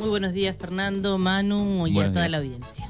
Muy 0.00 0.10
buenos 0.10 0.32
días, 0.32 0.56
Fernando, 0.56 1.18
Manu 1.18 1.86
y 1.88 1.98
a 1.98 2.12
toda 2.12 2.28
la 2.28 2.38
audiencia. 2.38 2.88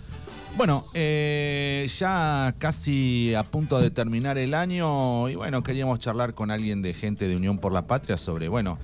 Bueno, 0.57 0.85
eh, 0.93 1.89
ya 1.99 2.55
casi 2.59 3.35
a 3.35 3.45
punto 3.45 3.81
de 3.81 3.91
terminar 3.91 4.37
el 4.37 4.53
año 4.53 5.29
y 5.29 5.35
bueno, 5.35 5.63
queríamos 5.63 6.01
charlar 6.01 6.35
con 6.35 6.51
alguien 6.51 6.83
de 6.83 6.93
gente 6.93 7.29
de 7.29 7.37
Unión 7.37 7.59
por 7.59 7.73
la 7.73 7.87
Patria 7.87 8.19
sobre, 8.19 8.49
bueno, 8.49 8.79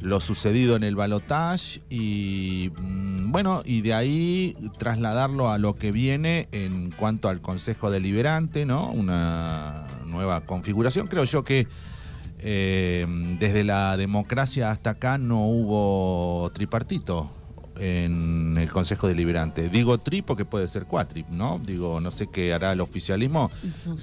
lo 0.00 0.20
sucedido 0.20 0.76
en 0.76 0.84
el 0.84 0.94
balotage 0.94 1.80
y 1.90 2.70
mm, 2.80 3.32
bueno, 3.32 3.62
y 3.64 3.80
de 3.80 3.94
ahí 3.94 4.56
trasladarlo 4.78 5.50
a 5.50 5.58
lo 5.58 5.76
que 5.76 5.90
viene 5.90 6.48
en 6.52 6.92
cuanto 6.92 7.28
al 7.28 7.40
Consejo 7.40 7.90
Deliberante, 7.90 8.66
¿no? 8.66 8.90
Una 8.90 9.86
nueva 10.06 10.42
configuración. 10.42 11.08
Creo 11.08 11.24
yo 11.24 11.42
que 11.42 11.66
eh, 12.38 13.06
desde 13.40 13.64
la 13.64 13.96
democracia 13.96 14.70
hasta 14.70 14.90
acá 14.90 15.18
no 15.18 15.46
hubo 15.46 16.50
tripartito 16.52 17.30
en 17.78 18.56
el 18.58 18.70
Consejo 18.70 19.08
Deliberante. 19.08 19.68
Digo 19.68 19.98
tri 19.98 20.22
porque 20.22 20.44
puede 20.44 20.68
ser 20.68 20.86
cuatri, 20.86 21.24
¿no? 21.30 21.60
Digo, 21.64 22.00
no 22.00 22.10
sé 22.10 22.28
qué 22.28 22.54
hará 22.54 22.72
el 22.72 22.80
oficialismo. 22.80 23.50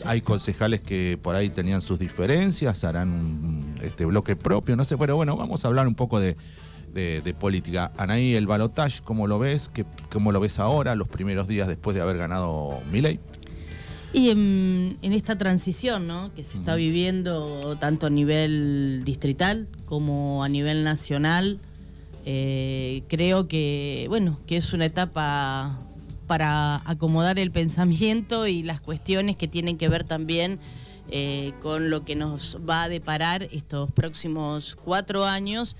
Hay 0.05 0.21
concejales 0.21 0.81
que 0.81 1.17
por 1.21 1.35
ahí 1.35 1.49
tenían 1.49 1.81
sus 1.81 1.99
diferencias, 1.99 2.83
harán 2.83 3.75
este 3.81 4.05
bloque 4.05 4.35
propio, 4.35 4.75
no 4.75 4.85
sé. 4.85 4.97
Pero 4.97 5.15
bueno, 5.15 5.35
vamos 5.37 5.63
a 5.63 5.67
hablar 5.67 5.87
un 5.87 5.95
poco 5.95 6.19
de, 6.19 6.35
política. 7.39 7.91
Anaí, 7.97 8.35
el 8.35 8.47
balotage, 8.47 9.01
¿cómo 9.03 9.27
lo 9.27 9.39
ves? 9.39 9.69
¿Qué, 9.73 9.85
¿Cómo 10.11 10.31
lo 10.31 10.39
ves 10.39 10.59
ahora, 10.59 10.95
los 10.95 11.07
primeros 11.07 11.47
días 11.47 11.67
después 11.67 11.95
de 11.95 12.01
haber 12.01 12.17
ganado 12.17 12.79
Milei? 12.91 13.19
Y 14.13 14.29
en, 14.29 14.97
esta 15.01 15.37
transición 15.37 16.05
¿no? 16.05 16.33
que 16.35 16.43
se 16.43 16.57
está 16.57 16.75
viviendo 16.75 17.77
tanto 17.79 18.07
a 18.07 18.09
nivel 18.09 19.03
distrital 19.05 19.67
como 19.85 20.43
a 20.43 20.49
nivel 20.49 20.83
nacional, 20.83 21.59
eh, 22.25 23.03
creo 23.07 23.47
que, 23.47 24.05
bueno, 24.09 24.39
que 24.45 24.57
es 24.57 24.73
una 24.73 24.85
etapa 24.85 25.79
para 26.27 26.81
acomodar 26.89 27.39
el 27.39 27.51
pensamiento 27.51 28.47
y 28.47 28.63
las 28.63 28.81
cuestiones 28.81 29.35
que 29.35 29.47
tienen 29.47 29.77
que 29.77 29.89
ver 29.89 30.03
también 30.03 30.59
eh, 31.09 31.51
con 31.61 31.89
lo 31.89 32.05
que 32.05 32.15
nos 32.15 32.57
va 32.67 32.83
a 32.83 32.89
deparar 32.89 33.43
estos 33.51 33.91
próximos 33.91 34.75
cuatro 34.75 35.25
años 35.25 35.75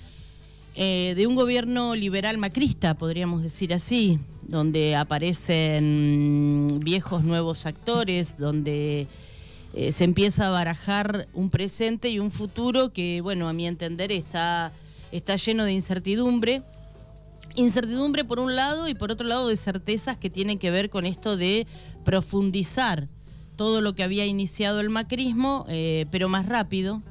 eh, 0.76 1.14
de 1.16 1.28
un 1.28 1.36
gobierno 1.36 1.96
liberal 1.96 2.38
macrista, 2.38 2.96
podríamos 2.96 3.44
decir 3.44 3.74
así, 3.74 4.20
donde 4.42 4.96
aparecen 4.96 6.80
viejos 6.84 7.24
nuevos 7.24 7.66
actores, 7.66 8.38
donde 8.38 9.08
se 9.92 10.04
empieza 10.04 10.48
a 10.48 10.50
barajar 10.50 11.30
un 11.34 11.50
presente 11.50 12.10
y 12.10 12.20
un 12.20 12.30
futuro 12.30 12.92
que, 12.92 13.22
bueno, 13.22 13.48
a 13.48 13.54
mi 13.54 13.68
entender 13.68 14.12
está 14.12 14.74
está 15.12 15.36
lleno 15.36 15.66
de 15.66 15.74
incertidumbre. 15.74 16.64
Incertidumbre 17.56 18.24
por 18.24 18.40
un 18.40 18.56
lado 18.56 18.88
y 18.88 18.94
por 18.94 19.12
otro 19.12 19.28
lado 19.28 19.48
de 19.48 19.58
certezas 19.58 20.18
que 20.18 20.30
tienen 20.30 20.58
que 20.58 20.72
ver 20.72 20.90
con 20.90 21.06
esto 21.06 21.36
de 21.36 21.68
profundizar 22.06 23.10
todo 23.56 23.82
lo 23.82 23.94
que 23.94 24.04
había 24.04 24.26
iniciado 24.26 24.80
el 24.80 24.90
macrismo, 24.90 25.66
eh, 25.70 26.06
pero 26.12 26.30
más 26.30 26.46
rápido. 26.46 27.02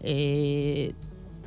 Eh, 0.00 0.92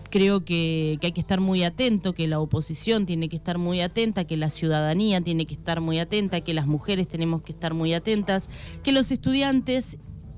creo 0.09 0.45
que, 0.45 0.97
que, 0.99 1.07
hay 1.07 1.11
que 1.11 1.19
estar 1.19 1.41
muy 1.41 1.63
atento, 1.63 2.13
que 2.13 2.27
la 2.27 2.39
oposición 2.39 3.05
tiene 3.05 3.29
que 3.29 3.35
estar 3.35 3.57
muy 3.57 3.81
atenta, 3.81 4.23
que 4.23 4.37
la 4.37 4.49
ciudadanía 4.49 5.21
tiene 5.21 5.45
que 5.45 5.53
estar 5.53 5.81
muy 5.81 5.99
atenta, 5.99 6.41
que 6.41 6.53
las 6.53 6.65
mujeres 6.65 7.07
tenemos 7.07 7.41
que 7.41 7.51
estar 7.51 7.73
muy 7.73 7.93
atentas, 7.93 8.49
que 8.83 8.93
los 8.93 9.11
estudiantes 9.11 9.97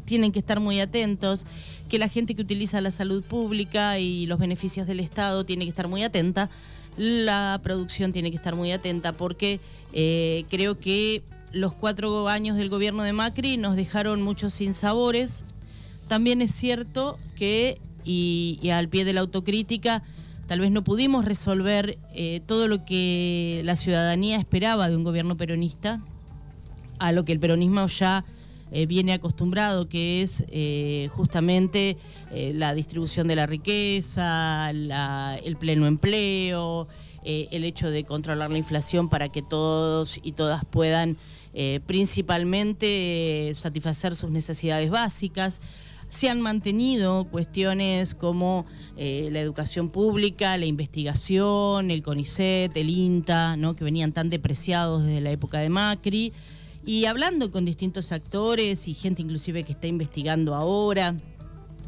tienen 0.10 0.32
que 0.32 0.40
estar 0.40 0.60
muy 0.60 0.80
atentos, 0.80 1.46
que 1.90 2.00
la 2.00 2.08
gente 2.08 2.36
que 2.36 2.42
utiliza 2.42 2.80
la 2.80 2.92
salud 2.92 3.24
pública 3.24 4.00
y 4.00 4.26
los 4.28 4.40
beneficios 4.40 4.88
del 4.88 5.02
Estado 5.02 5.44
tiene 5.44 5.66
que 5.66 5.70
estar 5.70 5.88
muy 5.88 6.04
atenta, 6.04 6.50
la 6.96 7.60
producción 7.64 8.14
tiene 8.14 8.30
que 8.30 8.38
estar 8.38 8.56
muy 8.56 8.72
atenta, 8.72 9.14
porque 9.14 9.60
eh, 9.94 10.46
creo 10.50 10.80
que 10.80 11.24
los 11.52 11.74
cuatro 11.74 12.28
años 12.28 12.58
del 12.58 12.70
gobierno 12.70 13.04
de 13.04 13.14
Macri 13.14 13.58
nos 13.58 13.76
dejaron 13.76 14.22
muchos 14.22 14.54
sinsabores. 14.54 15.44
También 16.08 16.42
es 16.42 16.54
cierto 16.54 17.18
que, 17.36 17.80
y, 18.04 18.70
al 18.72 18.90
pie 18.90 19.06
de 19.06 19.14
la 19.14 19.22
autocrítica, 19.22 20.04
tal 20.48 20.60
vez 20.60 20.72
no 20.72 20.84
pudimos 20.84 21.26
resolver 21.26 21.98
eh, 22.14 22.42
todo 22.46 22.68
lo 22.68 22.86
que 22.86 23.62
la 23.64 23.76
ciudadanía 23.76 24.38
esperaba 24.38 24.90
de 24.90 24.96
un 24.96 25.04
gobierno 25.04 25.38
peronista, 25.38 26.02
a 27.00 27.12
lo 27.12 27.24
que 27.24 27.32
el 27.32 27.40
peronismo 27.40 27.86
ya 27.88 28.26
eh, 28.72 28.86
viene 28.86 29.14
acostumbrado, 29.14 29.90
que 29.90 30.22
es 30.22 30.46
eh, 30.50 31.10
justamente 31.12 31.98
eh, 32.32 32.52
la 32.54 32.74
distribución 32.76 33.28
de 33.28 33.36
la 33.36 33.48
riqueza, 33.48 34.70
el 34.70 35.58
pleno 35.58 35.88
empleo, 35.88 36.88
el 37.24 37.66
hecho 37.66 37.92
de 37.92 38.06
controlar 38.06 38.50
la 38.50 38.58
inflación 38.58 39.10
para 39.10 39.30
que 39.30 39.42
todos 39.42 40.20
y 40.24 40.32
todas 40.32 40.64
puedan 40.64 41.18
principalmente 41.86 43.52
satisfacer 43.56 44.16
sus 44.16 44.32
necesidades 44.32 44.90
básicas 44.90 45.60
se 46.08 46.30
han 46.30 46.42
mantenido 46.42 47.26
cuestiones 47.26 48.16
como 48.16 48.66
la 48.96 49.40
educación 49.40 49.90
pública, 49.90 50.58
la 50.58 50.66
investigación, 50.66 51.92
el 51.92 52.02
CONICET, 52.04 52.76
el 52.78 52.90
INTA, 52.90 53.58
¿no? 53.58 53.76
que 53.76 53.84
venían 53.84 54.14
tan 54.14 54.30
depreciados 54.30 55.04
desde 55.06 55.22
la 55.22 55.32
época 55.32 55.60
de 55.60 55.70
Macri 55.70 56.34
y 56.86 57.06
hablando 57.06 57.52
con 57.52 57.66
distintos 57.66 58.12
actores 58.12 58.88
y 58.88 58.94
gente 58.94 59.22
inclusive 59.22 59.64
que 59.64 59.74
está 59.74 59.88
investigando 59.88 60.56
ahora 60.56 61.16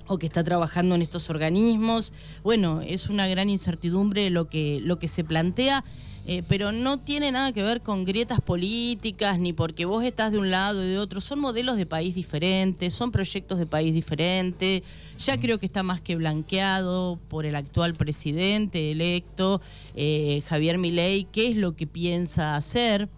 o 0.07 0.17
que 0.17 0.27
está 0.27 0.43
trabajando 0.43 0.95
en 0.95 1.01
estos 1.01 1.29
organismos, 1.29 2.13
bueno, 2.43 2.81
es 2.81 3.09
una 3.09 3.27
gran 3.27 3.49
incertidumbre 3.49 4.29
lo 4.29 4.49
que, 4.49 4.81
lo 4.83 4.99
que 4.99 5.07
se 5.07 5.23
plantea. 5.23 5.83
Eh, 6.27 6.43
pero 6.47 6.71
no 6.71 6.99
tiene 6.99 7.31
nada 7.31 7.51
que 7.51 7.63
ver 7.63 7.81
con 7.81 8.05
grietas 8.05 8.41
políticas, 8.41 9.39
ni 9.39 9.53
porque 9.53 9.85
vos 9.85 10.03
estás 10.03 10.31
de 10.31 10.37
un 10.37 10.51
lado 10.51 10.85
y 10.85 10.89
de 10.89 10.99
otro. 10.99 11.19
Son 11.19 11.39
modelos 11.39 11.77
de 11.77 11.87
país 11.87 12.13
diferentes, 12.13 12.93
son 12.93 13.11
proyectos 13.11 13.57
de 13.57 13.65
país 13.65 13.93
diferentes. 13.93 14.83
Ya 15.17 15.39
creo 15.39 15.57
que 15.57 15.65
está 15.65 15.81
más 15.81 15.99
que 15.99 16.15
blanqueado 16.15 17.19
por 17.27 17.45
el 17.47 17.55
actual 17.55 17.95
presidente 17.95 18.91
electo, 18.91 19.61
eh, 19.95 20.43
Javier 20.47 20.77
Milei, 20.77 21.25
qué 21.31 21.47
es 21.47 21.57
lo 21.57 21.75
que 21.75 21.87
piensa 21.87 22.55
hacer. 22.55 23.09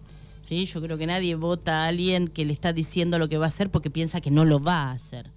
¿Sí? 0.44 0.66
Yo 0.66 0.80
creo 0.82 0.98
que 0.98 1.06
nadie 1.06 1.34
vota 1.34 1.84
a 1.84 1.88
alguien 1.88 2.28
que 2.28 2.44
le 2.44 2.52
está 2.52 2.72
diciendo 2.72 3.18
lo 3.18 3.28
que 3.28 3.38
va 3.38 3.46
a 3.46 3.48
hacer 3.48 3.70
porque 3.70 3.90
piensa 3.90 4.20
que 4.20 4.30
no 4.30 4.44
lo 4.44 4.60
va 4.60 4.90
a 4.90 4.92
hacer. 4.92 5.30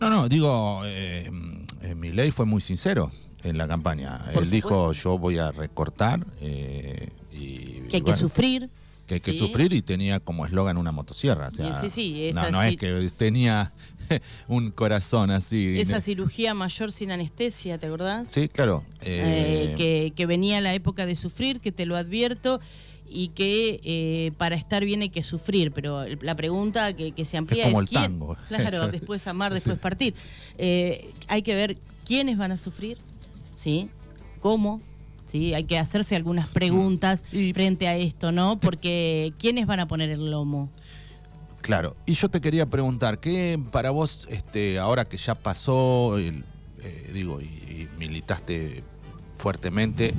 No, 0.00 0.10
no, 0.10 0.28
digo, 0.28 0.82
eh, 0.84 1.30
eh 1.82 1.94
mi 1.94 2.10
ley 2.10 2.32
fue 2.32 2.44
muy 2.44 2.60
sincero 2.60 3.12
en 3.44 3.56
la 3.56 3.68
campaña. 3.68 4.20
Él 4.34 4.50
dijo, 4.50 4.92
yo 4.92 5.18
voy 5.18 5.38
a 5.38 5.52
recortar. 5.52 6.26
Eh, 6.40 7.10
y, 7.32 7.82
que 7.88 7.96
hay 7.98 8.02
que 8.02 8.14
sufrir. 8.14 8.68
Que 9.06 9.14
hay 9.14 9.20
que 9.20 9.34
sufrir 9.34 9.72
y 9.72 9.82
tenía 9.82 10.18
como 10.18 10.46
eslogan 10.46 10.78
una 10.78 10.90
motosierra. 10.90 11.50
sí, 11.50 11.88
sí, 11.88 12.30
no, 12.34 12.50
no 12.50 12.62
es 12.62 12.76
que 12.76 13.08
tenía 13.16 13.70
un 14.48 14.70
corazón 14.70 15.30
así. 15.30 15.78
Esa 15.78 16.00
cirugía 16.00 16.54
mayor 16.54 16.90
sin 16.90 17.12
anestesia, 17.12 17.78
¿te 17.78 17.86
acordás? 17.86 18.28
Sí, 18.30 18.48
claro. 18.48 18.82
Eh, 19.02 19.74
que, 19.76 20.12
que 20.16 20.26
venía 20.26 20.60
la 20.60 20.74
época 20.74 21.06
de 21.06 21.14
sufrir, 21.14 21.60
que 21.60 21.70
te 21.70 21.86
lo 21.86 21.96
advierto 21.96 22.60
y 23.14 23.28
que 23.28 23.80
eh, 23.84 24.32
para 24.36 24.56
estar 24.56 24.84
bien 24.84 25.00
hay 25.02 25.08
que 25.08 25.22
sufrir, 25.22 25.70
pero 25.70 26.04
la 26.20 26.34
pregunta 26.34 26.92
que, 26.94 27.24
se 27.24 27.36
amplía 27.36 27.64
es, 27.64 27.68
como 27.68 27.80
el 27.80 27.88
tango. 27.88 28.36
Claro, 28.48 28.88
después 28.92 29.26
amar, 29.28 29.54
después 29.54 29.78
partir. 29.78 30.14
Eh, 30.58 31.12
hay 31.28 31.42
que 31.42 31.54
ver 31.54 31.78
quiénes 32.04 32.36
van 32.36 32.50
a 32.50 32.56
sufrir, 32.56 32.98
¿sí? 33.52 33.88
¿Cómo? 34.40 34.80
¿Sí? 35.26 35.54
Hay 35.54 35.64
que 35.64 35.78
hacerse 35.78 36.16
algunas 36.16 36.48
preguntas 36.48 37.24
frente 37.54 37.86
a 37.86 37.96
esto, 37.96 38.32
¿no? 38.32 38.58
Porque 38.58 39.32
¿quiénes 39.38 39.66
van 39.66 39.80
a 39.80 39.86
poner 39.86 40.10
el 40.10 40.30
lomo? 40.30 40.68
Claro, 41.62 41.96
y 42.04 42.14
yo 42.14 42.28
te 42.28 42.40
quería 42.40 42.66
preguntar, 42.66 43.20
¿qué 43.20 43.58
para 43.70 43.90
vos, 43.90 44.26
este, 44.28 44.78
ahora 44.78 45.06
que 45.06 45.16
ya 45.16 45.34
pasó, 45.34 46.18
eh, 46.18 46.42
digo, 47.12 47.40
y 47.40 47.88
militaste 47.96 48.82
fuertemente, 49.36 50.12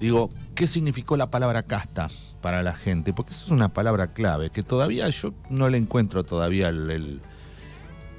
digo, 0.00 0.30
¿qué 0.56 0.66
significó 0.66 1.16
la 1.16 1.30
palabra 1.30 1.62
casta? 1.62 2.08
Para 2.40 2.62
la 2.62 2.74
gente, 2.74 3.12
porque 3.12 3.32
eso 3.32 3.46
es 3.46 3.50
una 3.50 3.68
palabra 3.68 4.08
clave, 4.08 4.50
que 4.50 4.62
todavía 4.62 5.08
yo 5.10 5.32
no 5.50 5.68
le 5.68 5.78
encuentro 5.78 6.24
todavía 6.24 6.68
el... 6.68 7.20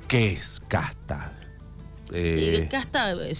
¿Qué 0.07 0.33
es 0.33 0.61
casta? 0.67 1.33
Eh, 2.13 2.67
casta, 2.71 3.11
eh, 3.11 3.33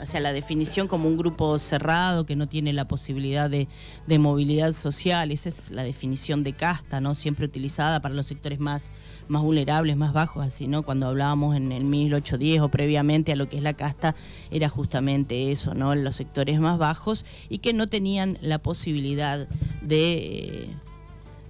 o 0.00 0.06
sea, 0.06 0.20
la 0.20 0.32
definición 0.32 0.88
como 0.88 1.08
un 1.08 1.16
grupo 1.16 1.58
cerrado 1.58 2.26
que 2.26 2.36
no 2.36 2.48
tiene 2.48 2.72
la 2.72 2.86
posibilidad 2.86 3.48
de, 3.48 3.68
de, 4.06 4.18
movilidad 4.18 4.72
social, 4.72 5.30
esa 5.30 5.48
es 5.48 5.70
la 5.70 5.82
definición 5.82 6.42
de 6.42 6.52
casta, 6.52 7.00
¿no? 7.00 7.14
Siempre 7.14 7.46
utilizada 7.46 8.00
para 8.00 8.14
los 8.14 8.26
sectores 8.26 8.60
más 8.60 8.90
más 9.28 9.42
vulnerables, 9.42 9.96
más 9.96 10.12
bajos, 10.12 10.44
así, 10.44 10.68
¿no? 10.68 10.82
Cuando 10.82 11.06
hablábamos 11.06 11.56
en 11.56 11.70
el 11.72 11.84
1810 11.84 12.62
o 12.62 12.70
previamente 12.70 13.32
a 13.32 13.36
lo 13.36 13.48
que 13.48 13.58
es 13.58 13.62
la 13.62 13.74
casta, 13.74 14.14
era 14.50 14.68
justamente 14.68 15.52
eso, 15.52 15.74
¿no? 15.74 15.94
Los 15.94 16.16
sectores 16.16 16.58
más 16.60 16.78
bajos 16.78 17.26
y 17.48 17.58
que 17.58 17.72
no 17.72 17.88
tenían 17.88 18.38
la 18.40 18.58
posibilidad 18.58 19.46
de, 19.82 20.68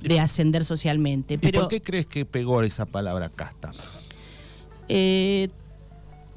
de 0.03 0.21
ascender 0.21 0.65
socialmente. 0.65 1.39
Pero, 1.39 1.59
¿Y 1.59 1.63
por 1.63 1.69
qué 1.69 1.83
crees 1.83 2.07
que 2.07 2.25
pegó 2.25 2.63
esa 2.63 2.87
palabra 2.87 3.29
casta? 3.29 3.71
Eh, 4.89 5.49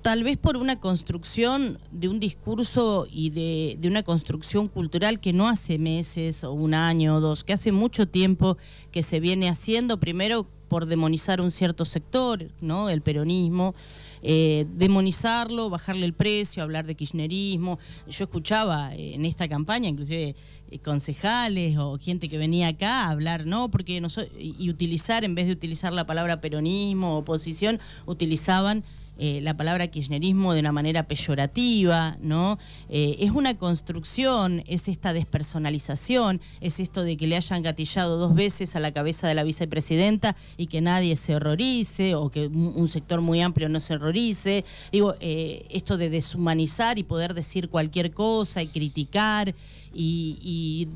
tal 0.02 0.24
vez 0.24 0.38
por 0.38 0.58
una 0.58 0.80
construcción 0.80 1.78
de 1.92 2.10
un 2.10 2.20
discurso 2.20 3.08
y 3.12 3.30
de, 3.30 3.88
una 3.88 4.04
construcción 4.04 4.68
cultural 4.68 5.20
que 5.20 5.34
no 5.34 5.48
hace 5.48 5.78
meses 5.78 6.44
o 6.44 6.52
un 6.54 6.74
año 6.74 7.16
o 7.16 7.20
dos, 7.20 7.44
que 7.44 7.54
hace 7.54 7.72
mucho 7.72 8.08
tiempo 8.08 8.58
que 8.92 9.04
se 9.04 9.20
viene 9.20 9.50
haciendo, 9.50 10.00
primero 10.00 10.48
por 10.68 10.86
demonizar 10.86 11.42
un 11.42 11.52
cierto 11.52 11.84
sector, 11.84 12.48
¿no? 12.62 12.90
El 12.90 13.02
peronismo, 13.02 13.76
eh, 14.24 14.66
demonizarlo, 14.74 15.70
bajarle 15.70 16.06
el 16.06 16.14
precio, 16.14 16.64
hablar 16.64 16.86
de 16.86 16.96
kirchnerismo. 16.96 17.78
Yo 18.08 18.24
escuchaba 18.24 18.96
eh, 18.96 19.16
en 19.16 19.26
esta 19.26 19.50
campaña, 19.50 19.90
inclusive 19.90 20.34
eh, 20.70 20.80
concejales 20.80 21.78
o 21.78 22.00
gente 22.00 22.30
que 22.30 22.38
venía 22.38 22.70
acá 22.70 23.02
a 23.02 23.10
hablar, 23.10 23.46
¿no? 23.46 23.70
Porque 23.70 24.00
no 24.00 24.08
y 24.40 24.70
utilizar, 24.70 25.26
en 25.26 25.36
vez 25.36 25.48
de 25.48 25.54
utilizar 25.54 25.92
la 25.92 26.06
palabra 26.06 26.40
peronismo, 26.40 27.18
oposición, 27.18 27.82
utilizaban 28.06 28.86
eh, 29.24 29.40
la 29.40 29.56
palabra 29.56 29.86
kirchnerismo 29.86 30.56
de 30.56 30.62
una 30.62 30.72
manera 30.72 31.04
peyorativa, 31.04 32.18
¿no? 32.24 32.58
Eh, 32.90 33.18
es 33.20 33.30
una 33.30 33.56
construcción, 33.56 34.64
es 34.66 34.88
esta 34.88 35.14
despersonalización, 35.14 36.42
es 36.60 36.80
esto 36.80 37.04
de 37.04 37.18
que 37.18 37.28
le 37.28 37.36
hayan 37.36 37.62
gatillado 37.62 38.18
dos 38.18 38.34
veces 38.34 38.76
a 38.76 38.80
la 38.80 38.92
cabeza 38.92 39.28
de 39.28 39.36
la 39.36 39.44
vicepresidenta 39.44 40.36
y 40.58 40.66
que 40.66 40.82
nadie 40.82 41.16
se 41.18 41.36
horrorice 41.36 42.16
o 42.16 42.32
que 42.32 42.48
un, 42.48 42.90
sector 42.90 43.22
muy 43.22 43.42
amplio 43.42 43.70
no 43.70 43.80
se 43.80 43.94
horrorice. 43.94 44.66
Digo, 44.92 45.14
eh, 45.20 45.68
esto 45.70 45.98
de 45.98 46.10
deshumanizar 46.10 46.98
y 46.98 47.04
poder 47.04 47.36
decir 47.36 47.70
cualquier 47.70 48.10
cosa 48.10 48.64
y 48.64 48.70
criticar 48.70 49.54
y, 49.94 50.40
y 50.42 50.88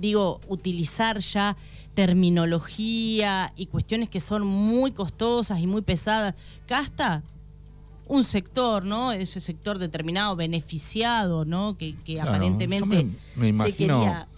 digo, 0.00 0.40
utilizar 0.48 1.20
ya 1.20 1.56
terminología 1.94 3.52
y 3.56 3.66
cuestiones 3.66 4.08
que 4.08 4.18
son 4.18 4.44
muy 4.44 4.90
costosas 4.90 5.60
y 5.60 5.68
muy 5.68 5.82
pesadas. 5.82 6.34
Casta 6.66 7.22
un 8.10 8.24
sector, 8.24 8.84
¿no? 8.84 9.12
Ese 9.12 9.40
sector 9.40 9.78
determinado, 9.78 10.36
beneficiado, 10.36 11.44
¿no? 11.44 11.76
Que, 11.78 11.94
aparentemente 12.20 13.06
se 13.34 13.72
quería 13.72 14.28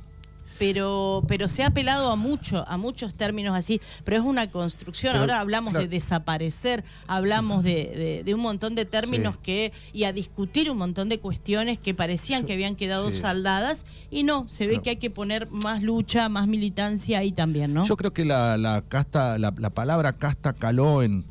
pero, 0.63 1.25
pero 1.27 1.49
se 1.49 1.65
ha 1.65 1.69
apelado 1.69 2.09
a 2.09 2.15
mucho, 2.15 2.65
a 2.69 2.77
muchos 2.77 3.15
términos 3.15 3.57
así, 3.57 3.81
pero 4.05 4.19
es 4.19 4.23
una 4.23 4.49
construcción. 4.49 5.17
Ahora 5.17 5.41
hablamos 5.41 5.73
de 5.73 5.89
desaparecer, 5.89 6.85
hablamos 7.09 7.65
de, 7.65 8.23
un 8.33 8.41
montón 8.41 8.77
de 8.77 8.85
términos 8.85 9.37
que, 9.37 9.73
y 9.93 10.05
a 10.05 10.13
discutir 10.13 10.71
un 10.71 10.79
montón 10.79 11.09
de 11.09 11.19
cuestiones 11.19 11.81
que 11.81 11.95
parecían 11.95 12.45
que 12.45 12.53
habían 12.53 12.77
quedado 12.77 13.11
saldadas, 13.11 13.87
y 14.09 14.23
no, 14.23 14.49
se 14.49 14.69
ve 14.69 14.79
que 14.79 14.91
hay 14.91 14.97
que 14.99 15.11
poner 15.11 15.51
más 15.51 15.83
lucha, 15.83 16.29
más 16.29 16.47
militancia 16.47 17.19
ahí 17.19 17.33
también, 17.33 17.75
¿no? 17.75 17.85
Yo 17.85 17.97
creo 17.97 18.13
que 18.13 18.25
la, 18.25 18.57
la 18.57 18.83
casta, 18.83 19.39
la 19.39 19.51
palabra 19.71 20.13
casta 20.13 20.53
caló 20.53 21.03
en 21.03 21.25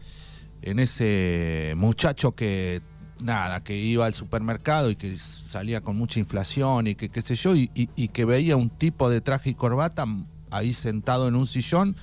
en 0.62 0.80
ese 0.80 1.74
muchacho 1.76 2.34
que 2.34 2.82
nada, 3.24 3.64
que 3.64 3.78
iba 3.78 4.06
al 4.06 4.14
supermercado 4.14 4.90
y 4.90 4.96
que 4.96 5.18
salía 5.18 5.82
con 5.82 5.96
mucha 5.96 6.20
inflación 6.20 6.88
y 6.88 6.96
que 6.96 7.10
qué 7.10 7.22
sé 7.22 7.36
yo, 7.36 7.56
y, 7.56 7.68
que 8.10 8.26
veía 8.26 8.58
un 8.58 8.70
tipo 8.70 9.10
de 9.10 9.22
traje 9.22 9.52
y 9.52 9.54
corbata 9.54 10.06
ahí 10.50 10.74
sentado 10.74 11.28
en 11.28 11.36
un 11.36 11.48
sillón 11.48 11.96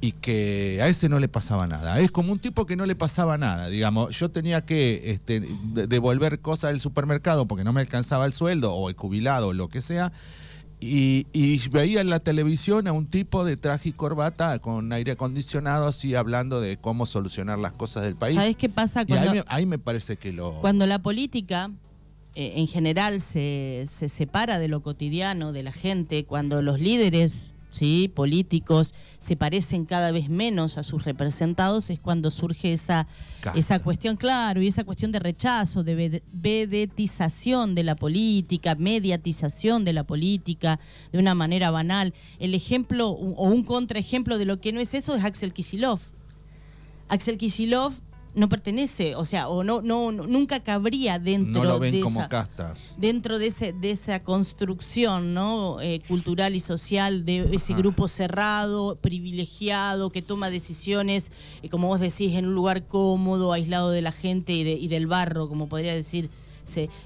y 0.00 0.12
que 0.12 0.80
a 0.82 0.88
ese 0.88 1.08
no 1.08 1.18
le 1.18 1.28
pasaba 1.28 1.66
nada. 1.66 1.98
Es 2.00 2.10
como 2.10 2.32
un 2.32 2.38
tipo 2.38 2.66
que 2.66 2.76
no 2.76 2.84
le 2.84 2.94
pasaba 2.94 3.38
nada, 3.38 3.68
digamos. 3.68 4.18
Yo 4.18 4.30
tenía 4.30 4.60
que 4.60 5.10
este, 5.10 5.40
devolver 5.88 6.40
cosas 6.40 6.72
del 6.72 6.80
supermercado 6.80 7.46
porque 7.46 7.64
no 7.64 7.72
me 7.72 7.80
alcanzaba 7.80 8.26
el 8.26 8.32
sueldo 8.32 8.74
o 8.74 8.90
el 8.90 8.96
jubilado 8.96 9.48
o 9.48 9.52
lo 9.54 9.68
que 9.68 9.80
sea 9.80 10.12
y, 10.84 11.68
veía 11.68 12.00
en 12.00 12.10
la 12.10 12.20
televisión 12.20 12.86
a 12.86 12.92
un 12.92 13.06
tipo 13.06 13.44
de 13.44 13.56
traje 13.56 13.90
y 13.90 13.92
corbata 13.92 14.58
con 14.58 14.92
aire 14.92 15.12
acondicionado 15.12 15.86
así 15.86 16.14
hablando 16.14 16.60
de 16.60 16.76
cómo 16.76 17.06
solucionar 17.06 17.58
las 17.58 17.72
cosas 17.72 18.04
del 18.04 18.16
país. 18.16 18.36
¿Sabes 18.36 18.56
qué 18.56 18.68
pasa 18.68 19.06
cuando... 19.06 19.44
ahí, 19.48 19.66
me, 19.66 19.78
parece 19.78 20.16
que 20.16 20.32
lo... 20.32 20.52
Cuando 20.60 20.86
la 20.86 21.00
política 21.00 21.70
eh, 22.34 22.52
en 22.56 22.66
general 22.66 23.20
se, 23.20 23.84
se 23.86 24.08
separa 24.08 24.58
de 24.58 24.68
lo 24.68 24.82
cotidiano, 24.82 25.52
de 25.52 25.62
la 25.62 25.72
gente, 25.72 26.24
cuando 26.24 26.62
los 26.62 26.78
líderes 26.80 27.53
¿sí? 27.74 28.10
políticos 28.14 28.94
se 29.18 29.36
parecen 29.36 29.84
cada 29.84 30.10
vez 30.12 30.28
menos 30.28 30.78
a 30.78 30.82
sus 30.82 31.04
representados, 31.04 31.90
es 31.90 32.00
cuando 32.00 32.30
surge 32.30 32.72
esa, 32.72 33.06
esa 33.54 33.78
cuestión, 33.78 34.16
claro, 34.16 34.62
y 34.62 34.68
esa 34.68 34.84
cuestión 34.84 35.12
de 35.12 35.18
rechazo, 35.18 35.82
de 35.82 36.22
vedetización 36.32 37.74
de 37.74 37.82
la 37.82 37.96
política, 37.96 38.74
mediatización 38.74 39.84
de 39.84 39.92
la 39.92 40.04
política 40.04 40.78
de 41.12 41.18
una 41.18 41.34
manera 41.34 41.70
banal. 41.70 42.14
El 42.38 42.54
ejemplo 42.54 43.08
o 43.10 43.48
un 43.48 43.64
contraejemplo 43.64 44.38
de 44.38 44.44
lo 44.44 44.60
que 44.60 44.72
no 44.72 44.80
es 44.80 44.94
eso 44.94 45.14
es 45.14 45.24
Axel 45.24 45.52
Kisilov. 45.52 46.00
Axel 47.08 47.38
Kisilov 47.38 47.92
no 48.34 48.48
pertenece, 48.48 49.14
o 49.14 49.24
sea, 49.24 49.48
o 49.48 49.62
no, 49.62 49.80
no, 49.80 50.10
nunca 50.10 50.60
cabría 50.60 51.18
dentro 51.18 51.78
de 51.78 52.00
como 52.00 52.22
esa, 52.22 52.74
dentro 52.96 53.38
de 53.38 53.46
ese, 53.46 53.72
de 53.72 53.90
esa 53.90 54.22
construcción, 54.22 55.34
¿no? 55.34 55.80
Eh, 55.80 56.00
cultural 56.08 56.54
y 56.56 56.60
social 56.60 57.24
de 57.24 57.48
ese 57.52 57.74
grupo 57.74 58.08
cerrado, 58.08 58.96
privilegiado, 58.96 60.10
que 60.10 60.22
toma 60.22 60.50
decisiones, 60.50 61.30
eh, 61.62 61.68
como 61.68 61.88
vos 61.88 62.00
decís, 62.00 62.32
en 62.34 62.46
un 62.46 62.54
lugar 62.54 62.86
cómodo, 62.86 63.52
aislado 63.52 63.90
de 63.90 64.02
la 64.02 64.12
gente 64.12 64.52
y, 64.52 64.64
de, 64.64 64.72
y 64.72 64.88
del 64.88 65.06
barro, 65.06 65.48
como 65.48 65.68
podría 65.68 65.94
decir. 65.94 66.30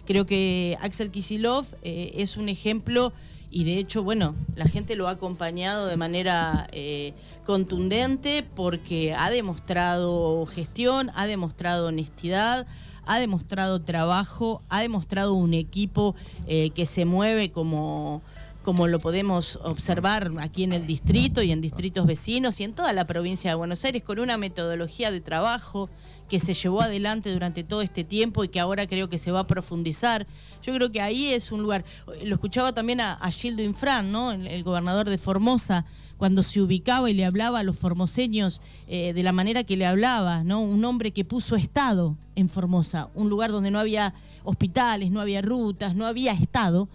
Creo 0.07 0.25
que 0.25 0.79
Axel 0.81 1.11
Kisilov 1.11 1.67
eh, 1.83 2.13
es 2.15 2.37
un 2.37 2.49
ejemplo 2.49 3.13
y 3.51 3.65
de 3.65 3.79
hecho, 3.79 4.03
bueno, 4.03 4.35
la 4.55 4.67
gente 4.67 4.95
lo 4.95 5.09
ha 5.09 5.13
acompañado 5.13 5.87
de 5.87 5.97
manera 5.97 6.67
eh, 6.73 7.15
contundente 7.47 8.45
porque 8.55 9.15
ha 9.15 9.31
demostrado 9.31 10.45
gestión, 10.47 11.11
ha 11.15 11.27
demostrado 11.27 11.87
honestidad, 11.87 12.67
ha 13.07 13.19
demostrado 13.19 13.81
trabajo, 13.81 14.63
ha 14.69 14.83
demostrado 14.83 15.33
un 15.35 15.55
equipo 15.55 16.15
eh, 16.47 16.71
que 16.71 16.85
se 16.85 17.07
mueve 17.07 17.51
como 17.51 18.23
como 18.69 18.87
lo 18.87 18.99
podemos 18.99 19.59
observar 19.63 20.31
aquí 20.41 20.63
en 20.63 20.75
el 20.75 20.87
distrito 20.87 21.41
y 21.41 21.53
en 21.53 21.63
distritos 21.63 22.05
vecinos 22.05 22.61
y 22.61 22.65
en 22.65 22.75
toda 22.75 22.93
la 22.93 23.07
provincia 23.07 23.51
de 23.51 23.55
Buenos 23.55 23.83
Aires, 23.83 24.03
con 24.03 24.19
una 24.19 24.37
metodología 24.37 25.11
de 25.11 25.23
trabajo 25.23 25.89
que 26.29 26.39
se 26.39 26.55
llevó 26.55 26.83
adelante 26.83 27.33
durante 27.33 27.65
todo 27.65 27.83
este 27.83 28.05
tiempo 28.05 28.45
y 28.45 28.49
que 28.49 28.61
ahora 28.61 28.87
creo 28.87 29.09
que 29.09 29.19
se 29.19 29.31
va 29.31 29.41
a 29.41 29.47
profundizar. 29.47 30.27
Yo 30.63 30.75
creo 30.75 30.93
que 30.93 31.01
ahí 31.01 31.33
es 31.33 31.53
un 31.53 31.63
lugar. 31.63 31.85
Lo 32.25 32.35
escuchaba 32.35 32.73
también 32.73 33.01
a, 33.01 33.17
Gildo 33.31 33.63
Infran, 33.63 34.13
¿no? 34.13 34.33
el, 34.33 34.63
gobernador 34.63 35.09
de 35.09 35.19
Formosa, 35.19 35.85
cuando 36.17 36.43
se 36.43 36.61
ubicaba 36.61 37.09
y 37.11 37.15
le 37.15 37.25
hablaba 37.25 37.61
a 37.61 37.63
los 37.63 37.79
formoseños 37.79 38.61
eh, 38.89 39.13
de 39.13 39.23
la 39.23 39.33
manera 39.33 39.65
que 39.65 39.77
le 39.77 39.87
hablaba, 39.87 40.43
¿no? 40.43 40.61
Un 40.61 40.85
hombre 40.85 41.13
que 41.13 41.25
puso 41.25 41.55
Estado 41.55 42.17
en 42.35 42.49
Formosa, 42.49 43.09
un 43.15 43.29
lugar 43.29 43.53
donde 43.53 43.71
no 43.71 43.79
había 43.79 44.15
hospitales, 44.43 45.11
no 45.11 45.21
había 45.21 45.43
rutas, 45.43 45.95
no 45.95 46.07
había 46.07 46.33
Estado 46.33 46.89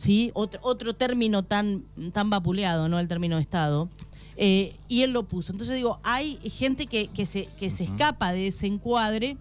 ¿sí? 0.00 0.30
Otro, 0.32 0.60
otro 0.62 0.94
término 0.94 1.42
tan, 1.42 1.84
tan 2.12 2.30
vapuleado, 2.30 2.88
¿no? 2.88 2.98
El 2.98 3.06
término 3.06 3.38
Estado. 3.38 3.88
Eh, 4.42 4.74
y 4.88 5.02
él 5.02 5.12
lo 5.12 5.24
puso. 5.24 5.52
Entonces 5.52 5.76
digo, 5.76 6.00
hay 6.02 6.36
gente 6.50 6.86
que, 6.86 7.08
que, 7.08 7.26
se, 7.26 7.46
que 7.58 7.68
se 7.68 7.84
escapa 7.84 8.32
de 8.32 8.46
ese 8.46 8.66
encuadre. 8.66 9.36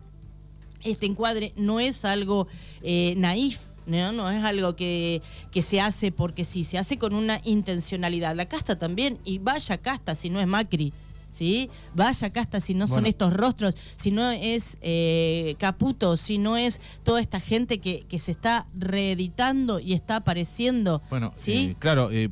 Este 0.84 1.06
encuadre 1.06 1.54
no 1.56 1.80
es 1.80 2.04
algo 2.04 2.48
eh, 2.82 3.14
naif, 3.16 3.62
¿no? 3.86 4.12
no 4.12 4.30
es 4.30 4.44
algo 4.44 4.76
que, 4.76 5.22
que, 5.52 5.62
se 5.62 5.80
hace 5.80 6.12
porque 6.12 6.44
sí, 6.44 6.66
se 6.66 6.78
hace 6.78 6.98
con 6.98 7.16
una 7.16 7.40
intencionalidad. 7.46 8.36
La 8.36 8.50
casta 8.50 8.78
también, 8.78 9.20
y 9.24 9.40
vaya 9.40 9.78
casta 9.78 10.16
si 10.16 10.30
no 10.30 10.42
es 10.42 10.48
Macri. 10.48 10.92
¿sí? 11.32 11.70
Vaya 11.96 12.32
casta 12.32 12.60
si 12.60 12.74
no 12.74 12.86
son 12.86 13.06
estos 13.06 13.32
rostros, 13.34 13.76
si 13.96 14.12
no 14.12 14.30
es 14.32 14.78
eh, 14.82 15.56
Caputo, 15.60 16.18
si 16.18 16.38
no 16.38 16.58
es 16.58 16.82
toda 17.04 17.22
esta 17.22 17.40
gente 17.40 17.80
que, 17.80 18.06
que 18.10 18.20
se 18.20 18.32
está 18.32 18.68
reeditando 18.78 19.80
y 19.80 19.94
está 19.94 20.18
apareciendo. 20.18 21.02
Bueno, 21.10 21.32
¿sí? 21.36 21.70
Eh, 21.72 21.76
claro, 21.80 22.12
eh, 22.12 22.30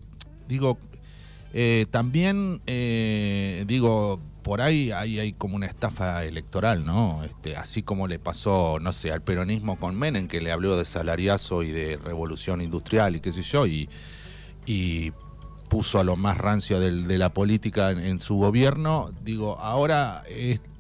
digo, 0.50 0.78
también, 1.90 2.62
digo, 3.66 4.20
por 4.48 4.62
ahí 4.62 4.92
hay, 4.92 5.34
como 5.34 5.58
una 5.58 5.66
estafa 5.66 6.24
electoral, 6.24 6.86
¿no? 6.86 7.22
Este, 7.26 7.58
así 7.58 7.84
como 7.84 8.08
le 8.08 8.18
pasó, 8.18 8.80
no 8.80 8.94
sé, 8.94 9.12
al 9.12 9.22
peronismo 9.22 9.76
con 9.76 10.00
Menem, 10.00 10.30
que 10.30 10.40
le 10.40 10.54
habló 10.54 10.78
de 10.78 10.86
salariazo 10.86 11.64
y 11.64 11.72
de 11.72 11.98
revolución 11.98 12.62
industrial 12.62 13.18
y 13.18 13.20
qué 13.20 13.34
sé 13.34 13.42
yo, 13.42 13.68
y, 13.68 13.90
puso 15.68 16.00
a 16.00 16.06
lo 16.06 16.16
más 16.16 16.38
rancio 16.38 16.80
de 16.80 17.18
la 17.18 17.34
política 17.34 17.92
en, 17.92 18.22
su 18.22 18.36
gobierno. 18.36 19.12
Digo, 19.22 19.60
ahora 19.60 20.24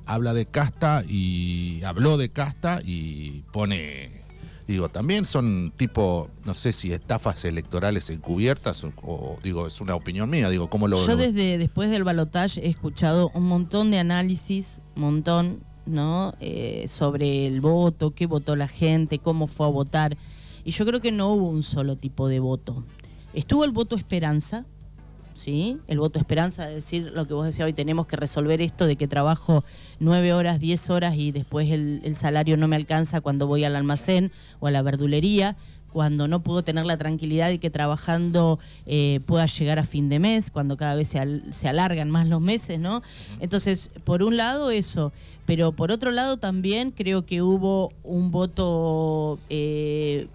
habla 0.06 0.34
de 0.34 0.46
casta 0.46 1.04
y 1.06 1.84
habló 1.84 2.18
de 2.18 2.30
casta 2.30 2.80
y 2.86 3.44
pone, 3.52 4.24
digo, 4.68 4.90
también 4.90 5.26
son 5.26 5.72
tipo, 5.76 6.30
no 6.46 6.54
sé 6.54 6.72
si 6.74 6.92
estafas 6.92 7.46
electorales 7.46 8.10
encubiertas 8.10 8.84
o, 8.84 9.38
digo, 9.42 9.68
es 9.68 9.80
una 9.80 9.96
opinión 9.96 10.30
mía, 10.30 10.50
digo, 10.50 10.70
¿cómo 10.70 10.88
lo... 10.88 11.06
Yo 11.06 11.16
desde 11.16 11.58
después 11.58 11.90
del 11.90 12.04
balotaje 12.04 12.66
he 12.66 12.70
escuchado 12.70 13.32
un 13.34 13.48
montón 13.48 13.92
de 13.92 14.00
análisis, 14.00 14.82
montón, 14.96 15.64
¿no? 15.86 16.34
Eh, 16.42 16.86
sobre 16.90 17.48
el 17.48 17.62
voto, 17.62 18.12
qué 18.12 18.26
votó 18.26 18.56
la 18.56 18.68
gente, 18.68 19.20
cómo 19.20 19.48
fue 19.48 19.68
a 19.68 19.70
votar. 19.70 20.18
Y 20.66 20.72
yo 20.72 20.86
creo 20.86 21.00
que 21.00 21.14
no 21.14 21.30
hubo 21.30 21.50
un 21.50 21.64
solo 21.64 21.96
tipo 21.96 22.28
de 22.28 22.40
voto. 22.40 22.84
Estuvo 23.34 23.64
el 23.64 23.72
voto 23.72 23.96
esperanza, 23.96 24.66
¿sí? 25.38 25.78
El 25.88 26.00
voto 26.00 26.20
esperanza, 26.20 26.68
es 26.68 26.76
decir, 26.76 27.12
lo 27.14 27.28
que 27.28 27.34
vos 27.34 27.46
decías 27.46 27.66
hoy, 27.66 27.74
tenemos 27.74 28.08
que 28.08 28.16
resolver 28.16 28.62
esto 28.62 28.86
de 28.86 28.96
que 28.96 29.08
trabajo 29.08 29.64
nueve 30.00 30.34
horas, 30.34 30.60
diez 30.60 30.90
horas 30.90 31.16
y 31.16 31.32
después 31.32 31.72
el, 31.72 32.02
el 32.04 32.16
salario 32.16 32.58
no 32.58 32.68
me 32.68 32.76
alcanza 32.76 33.22
cuando 33.22 33.48
voy 33.48 33.64
al 33.64 33.76
almacén 33.76 34.32
o 34.60 34.68
a 34.68 34.72
la 34.72 34.82
verdulería 34.82 35.56
cuando 35.98 36.28
no 36.28 36.44
puedo 36.44 36.64
tener 36.64 36.86
la 36.86 36.98
tranquilidad 36.98 37.48
de 37.48 37.60
que 37.60 37.70
trabajando 37.70 38.60
eh, 38.86 39.20
pueda 39.26 39.46
llegar 39.48 39.80
a 39.80 39.84
fin 39.84 40.10
de 40.10 40.20
mes, 40.20 40.52
cuando 40.52 40.78
cada 40.78 40.94
vez 40.94 41.08
se, 41.08 41.68
alargan 41.68 42.12
más 42.12 42.28
los 42.28 42.42
meses, 42.42 42.80
¿no? 42.80 43.02
Entonces, 43.40 43.90
por 44.04 44.22
un 44.22 44.38
lado 44.38 44.70
eso, 44.70 45.12
pero 45.46 45.72
por 45.72 45.92
otro 45.92 46.12
lado 46.12 46.38
también 46.38 46.92
creo 46.92 47.26
que 47.26 47.42
hubo 47.42 47.94
un 48.04 48.30
voto 48.32 49.40
eh, 49.50 50.28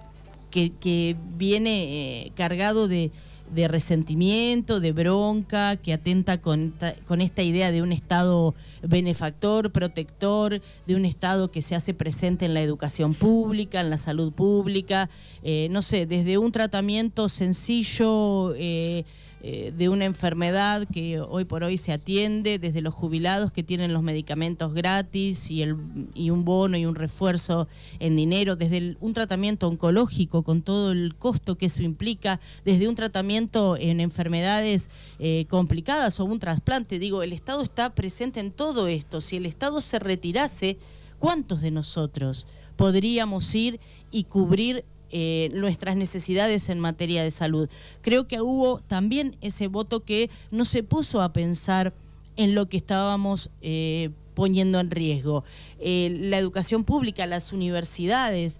que, 0.50 0.72
que, 0.72 1.16
viene 1.36 2.24
eh, 2.24 2.32
cargado 2.34 2.88
de 2.88 3.10
de 3.54 3.68
resentimiento, 3.68 4.80
de 4.80 4.92
bronca, 4.92 5.76
que 5.76 5.92
atenta 5.92 6.40
con, 6.40 6.74
con, 7.06 7.20
esta 7.20 7.42
idea 7.42 7.70
de 7.70 7.82
un 7.82 7.92
Estado 7.92 8.54
benefactor, 8.82 9.70
protector, 9.70 10.60
de 10.86 10.96
un 10.96 11.04
Estado 11.04 11.50
que 11.50 11.62
se 11.62 11.74
hace 11.74 11.94
presente 11.94 12.46
en 12.46 12.54
la 12.54 12.62
educación 12.62 13.14
pública, 13.14 13.80
en 13.80 13.90
la 13.90 13.98
salud 13.98 14.32
pública, 14.32 15.10
eh, 15.42 15.68
no 15.70 15.82
sé, 15.82 16.06
desde 16.06 16.38
un 16.38 16.52
tratamiento 16.52 17.28
sencillo. 17.28 18.54
Eh, 18.56 19.04
eh, 19.44 19.72
de 19.76 19.88
una 19.88 20.04
enfermedad 20.04 20.86
que 20.86 21.18
hoy 21.18 21.44
por 21.44 21.64
hoy 21.64 21.76
se 21.76 21.90
atiende, 21.92 22.60
desde 22.60 22.80
los 22.80 22.94
jubilados 22.94 23.50
que 23.50 23.64
tienen 23.64 23.92
los 23.92 24.04
medicamentos 24.04 24.72
gratis 24.72 25.50
y, 25.50 25.62
el, 25.62 25.76
y 26.14 26.30
un 26.30 26.44
bono 26.44 26.76
y 26.76 26.86
un 26.86 26.94
refuerzo 26.94 27.66
en 27.98 28.14
dinero, 28.14 28.54
desde 28.54 28.96
un 29.00 29.14
tratamiento 29.14 29.66
oncológico 29.66 30.44
con 30.44 30.62
todo 30.62 30.92
el 30.92 31.16
costo 31.16 31.56
que 31.56 31.66
eso 31.66 31.82
implica, 31.82 32.38
desde 32.64 32.86
un 32.86 32.94
tratamiento 32.94 33.76
en 33.80 33.98
enfermedades 33.98 34.90
eh, 35.18 35.46
complicadas 35.48 36.20
o 36.20 36.24
un 36.24 36.38
trasplante. 36.38 37.00
Digo, 37.00 37.24
el 37.24 37.32
Estado 37.32 37.64
está 37.64 37.96
presente 37.96 38.38
en 38.38 38.52
todo 38.52 38.86
esto. 38.86 39.20
Si 39.20 39.38
el 39.38 39.46
Estado 39.46 39.80
se 39.80 39.98
retirase, 39.98 40.78
¿cuántos 41.18 41.62
de 41.62 41.72
nosotros 41.72 42.46
podríamos 42.76 43.54
ir 43.54 43.80
y 44.12 44.24
cubrir 44.24 44.84
eh, 45.14 45.50
nuestras 45.52 45.94
necesidades 45.94 46.70
en 46.70 46.80
materia 46.80 47.22
de 47.22 47.30
salud. 47.30 47.68
Creo 48.00 48.26
que 48.26 48.40
hubo 48.40 48.80
también 48.80 49.36
ese 49.42 49.68
voto 49.68 50.00
que 50.00 50.30
no 50.50 50.64
se 50.64 50.82
puso 50.82 51.20
a 51.20 51.34
pensar 51.34 51.92
en 52.36 52.54
lo 52.54 52.66
que 52.66 52.78
estábamos 52.78 53.50
eh, 53.60 54.08
poniendo 54.32 54.80
en 54.80 54.90
riesgo. 54.90 55.44
Eh, 55.78 56.16
la 56.18 56.38
educación 56.38 56.84
pública, 56.84 57.26
las 57.26 57.52
universidades, 57.52 58.58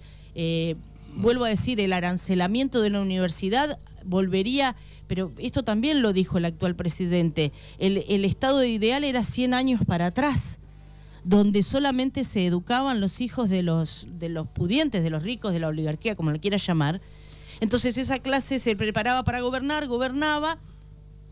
vuelvo 1.14 1.47
a 1.47 1.49
decir, 1.49 1.80
el 1.80 1.94
arancelamiento 1.94 2.82
de 2.82 2.90
la 2.90 3.00
universidad 3.00 3.78
volvería, 4.04 4.76
pero 5.06 5.32
esto 5.38 5.62
también 5.62 6.02
lo 6.02 6.12
dijo 6.12 6.37
el 6.37 6.44
actual 6.44 6.76
presidente, 6.76 7.50
el, 7.78 8.04
el 8.09 8.26
estado 8.26 8.62
ideal 8.62 9.04
era 9.04 9.25
100 9.25 9.54
años 9.54 9.80
para 9.87 10.06
atrás 10.06 10.59
donde 11.24 11.62
solamente 11.62 12.24
se 12.24 12.46
educaban 12.46 13.00
los 13.00 13.20
hijos 13.20 13.48
de 13.48 13.62
los, 13.62 14.08
de 14.18 14.28
los 14.28 14.48
pudientes, 14.48 15.02
de 15.02 15.10
los 15.10 15.22
ricos, 15.22 15.52
de 15.52 15.60
la 15.60 15.68
oligarquía, 15.68 16.16
como 16.16 16.32
lo 16.32 16.40
quieras 16.40 16.66
llamar. 16.66 17.00
Entonces 17.60 17.96
esa 17.98 18.18
clase 18.18 18.58
se 18.58 18.74
preparaba 18.74 19.22
para 19.22 19.40
gobernar, 19.40 19.86
gobernaba, 19.86 20.58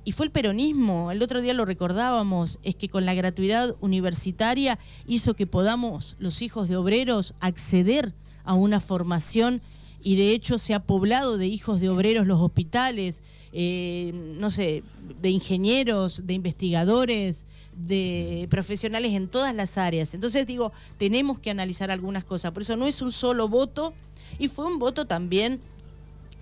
y 0.04 0.12
fue 0.12 0.26
el 0.26 0.32
peronismo, 0.32 1.11
el 1.11 1.23
otro 1.23 1.42
día 1.42 1.52
lo 1.52 1.64
recordábamos, 1.64 2.59
es 2.62 2.75
que 2.75 2.88
con 2.88 3.04
la 3.04 3.14
gratuidad 3.14 3.76
universitaria 3.80 4.78
hizo 5.06 5.35
que 5.35 5.47
podamos 5.47 6.16
los 6.18 6.40
hijos 6.40 6.68
de 6.68 6.76
obreros 6.76 7.35
acceder 7.40 8.14
a 8.44 8.54
una 8.54 8.80
formación 8.80 9.61
y 10.02 10.16
de 10.16 10.33
hecho 10.33 10.59
se 10.59 10.75
ha 10.75 10.80
poblado 10.80 11.38
de 11.38 11.47
hijos 11.47 11.80
de 11.80 11.88
obreros 11.88 12.26
los 12.26 12.40
hospitales, 12.40 13.23
eh, 13.52 14.12
no 14.38 14.50
sé, 14.50 14.83
de 15.21 15.30
ingenieros, 15.30 16.26
de 16.26 16.35
investigadores, 16.35 17.47
de 17.76 18.47
profesionales 18.50 19.12
en 19.12 19.28
todas 19.28 19.54
las 19.54 19.76
áreas. 19.78 20.14
Entonces 20.14 20.47
digo, 20.47 20.73
tenemos 20.99 21.40
que 21.40 21.50
analizar 21.50 21.90
algunas 21.90 22.25
cosas, 22.25 22.52
por 22.52 22.62
eso 22.62 22.76
no 22.76 22.87
es 22.87 23.02
un 23.02 23.12
solo 23.12 23.49
voto 23.49 23.92
y 24.38 24.49
fue 24.49 24.66
un 24.66 24.78
voto 24.78 25.07
también 25.07 25.61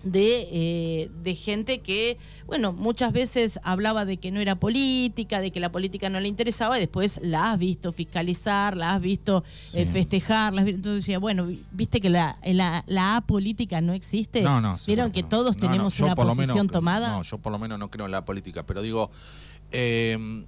de, 0.03 0.49
eh, 0.53 1.11
de, 1.23 1.35
gente 1.35 1.81
que, 1.81 2.19
bueno, 2.47 2.73
muchas 2.73 3.13
veces 3.13 3.59
hablaba 3.63 4.05
de 4.05 4.17
que 4.17 4.31
no 4.31 4.41
era 4.41 4.55
política, 4.57 5.41
de 5.41 5.51
que 5.51 5.61
la 5.61 5.73
política 5.73 6.09
no 6.09 6.21
le 6.21 6.29
interesaba, 6.29 6.77
y 6.77 6.81
después 6.81 7.21
la 7.23 7.53
has 7.53 7.59
visto 7.59 7.93
fiscalizar, 7.93 8.77
la 8.77 8.95
has 8.95 9.01
visto 9.01 9.45
eh, 9.75 9.87
festejar, 9.87 10.57
entonces 10.59 11.05
decía, 11.05 11.19
bueno, 11.19 11.49
viste 11.73 12.01
que 12.01 12.11
la, 12.11 12.39
la, 12.45 12.85
la 12.87 13.17
apolítica 13.17 13.81
no 13.81 13.93
existe. 13.93 14.43
No, 14.43 14.61
no. 14.61 14.79
Vieron 14.87 15.11
que 15.11 15.23
todos 15.23 15.57
tenemos 15.57 15.99
una 16.01 16.15
posición 16.15 16.69
tomada. 16.69 17.11
No, 17.11 17.23
yo 17.23 17.39
por 17.39 17.53
lo 17.53 17.59
menos 17.59 17.79
no 17.79 17.91
creo 17.91 18.07
en 18.07 18.13
la 18.13 18.25
política, 18.25 18.65
pero 18.65 18.83
digo, 18.83 19.11
em, 19.73 20.45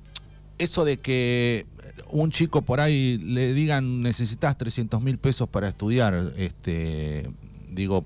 eso 0.59 0.85
de 0.85 0.99
que 0.99 1.67
un 2.11 2.31
chico 2.31 2.63
por 2.63 2.81
ahí 2.81 3.19
le 3.19 3.53
digan 3.55 4.03
necesitas 4.03 4.57
300 4.57 5.03
mil 5.03 5.19
pesos 5.19 5.49
para 5.49 5.69
estudiar, 5.69 6.15
este, 6.37 7.31
digo 7.69 8.05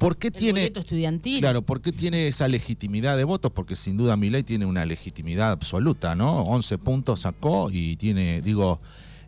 ¿Por 0.00 0.16
qué 0.16 0.30
tiene 0.30 0.72
estudiantil. 0.74 1.40
Claro, 1.40 1.60
¿por 1.60 1.82
qué 1.82 1.92
tiene 1.92 2.26
esa 2.26 2.48
legitimidad 2.48 3.18
de 3.18 3.24
votos? 3.24 3.52
Porque 3.52 3.76
sin 3.76 3.98
duda 3.98 4.16
ley 4.16 4.42
tiene 4.42 4.64
una 4.64 4.86
legitimidad 4.86 5.50
absoluta, 5.50 6.14
¿no? 6.14 6.40
11 6.40 6.78
puntos 6.78 7.20
sacó 7.20 7.70
y 7.70 7.96
tiene, 7.96 8.40
digo, 8.40 8.80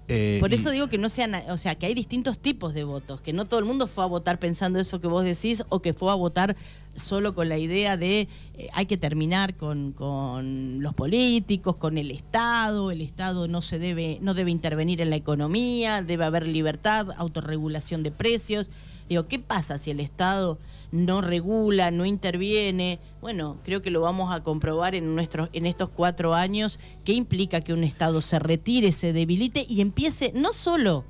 eh, 0.09 0.39
Por 0.41 0.53
eso 0.53 0.71
digo 0.71 0.89
que 0.89 0.99
no 0.99 1.09
sean, 1.09 1.35
o 1.49 1.57
sea, 1.57 1.75
que 1.75 1.87
hay 1.87 1.95
distintos 1.95 2.39
tipos 2.39 2.75
de 2.75 2.85
votos, 2.85 3.21
que 3.21 3.33
no 3.33 3.45
todo 3.45 3.61
el 3.61 3.67
mundo 3.67 3.87
fue 3.87 4.03
a 4.03 4.07
votar 4.07 4.39
pensando 4.39 4.81
eso 4.81 5.01
que 5.01 5.07
vos 5.07 5.25
decís 5.25 5.63
o 5.69 5.81
que 5.81 5.93
fue 5.93 6.11
a 6.11 6.15
votar 6.15 6.57
solo 6.97 7.35
con 7.35 7.49
la 7.49 7.59
idea 7.59 7.97
de 7.97 8.29
eh, 8.55 8.69
hay 8.73 8.87
que 8.87 8.97
terminar 8.97 9.57
con, 9.57 9.93
con, 9.93 10.83
los 10.83 10.95
políticos, 10.95 11.77
con 11.77 11.99
el 11.99 12.11
Estado, 12.11 12.91
el 12.91 13.01
Estado 13.01 13.47
no 13.47 13.63
se 13.63 13.79
debe, 13.79 14.19
no 14.23 14.35
debe 14.35 14.51
intervenir 14.51 15.01
en 15.01 15.11
la 15.11 15.17
economía, 15.17 16.03
debe 16.03 16.25
haber 16.25 16.47
libertad, 16.47 17.09
autorregulación 17.17 18.03
de 18.03 18.11
precios. 18.11 18.69
Digo, 19.09 19.27
¿qué 19.27 19.39
pasa 19.39 19.79
si 19.79 19.91
el 19.91 20.01
Estado 20.01 20.59
no 20.91 21.21
regula, 21.21 21.91
no 21.91 22.05
interviene? 22.05 22.99
Bueno, 23.21 23.59
creo 23.65 23.83
que 23.83 23.91
lo 23.91 24.01
vamos 24.01 24.35
a 24.35 24.43
comprobar 24.43 24.95
en, 24.95 25.15
nuestros, 25.15 25.49
en 25.53 25.67
estos 25.67 25.89
cuatro 25.91 26.35
años. 26.35 26.79
¿Qué 27.05 27.13
implica 27.13 27.61
que 27.61 27.73
un 27.73 27.85
Estado 27.85 28.21
se 28.21 28.39
retire, 28.39 28.93
se 28.93 29.13
debilite 29.13 29.67
y 29.69 29.81
empiece 29.81 30.33
no 30.35 30.53
solo, 30.53 31.05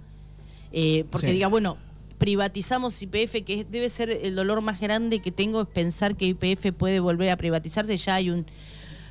eh, 0.72 1.04
porque 1.10 1.32
diga, 1.32 1.48
bueno, 1.48 1.76
privatizamos 2.18 3.02
IPF, 3.02 3.44
que 3.44 3.66
debe 3.68 3.88
ser 3.88 4.10
el 4.10 4.36
dolor 4.36 4.60
más 4.60 4.80
grande 4.80 5.20
que 5.20 5.32
tengo 5.32 5.62
es 5.62 5.68
pensar 5.68 6.16
que 6.16 6.26
IPF 6.26 6.72
puede 6.72 7.00
volver 7.00 7.30
a 7.30 7.36
privatizarse, 7.36 7.96
ya 7.96 8.14
hay 8.14 8.30
un 8.30 8.46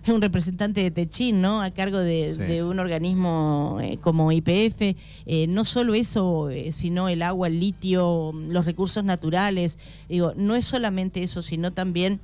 un 0.08 0.22
representante 0.22 0.82
de 0.82 0.92
Techín, 0.92 1.42
¿no? 1.42 1.62
A 1.62 1.72
cargo 1.72 2.00
de, 2.00 2.64
un 2.64 2.80
organismo 2.80 3.80
eh, 3.82 3.98
como 4.02 4.32
IPF. 4.32 4.96
Eh, 5.26 5.48
no 5.48 5.64
solo 5.64 5.94
eso, 5.94 6.50
eh, 6.50 6.72
sino 6.72 7.10
el 7.10 7.22
agua, 7.22 7.48
el 7.48 7.60
litio, 7.60 8.32
los 8.34 8.66
recursos 8.66 9.04
naturales. 9.04 9.78
Digo, 10.10 10.34
no 10.36 10.56
es 10.56 10.66
solamente 10.66 11.24
eso, 11.24 11.42
sino 11.42 11.72
también 11.72 12.20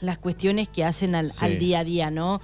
las 0.00 0.18
cuestiones 0.18 0.66
que 0.66 0.84
hacen 0.84 1.14
al, 1.14 1.30
día 1.60 1.78
a 1.78 1.84
día, 1.84 2.10
¿no? 2.10 2.40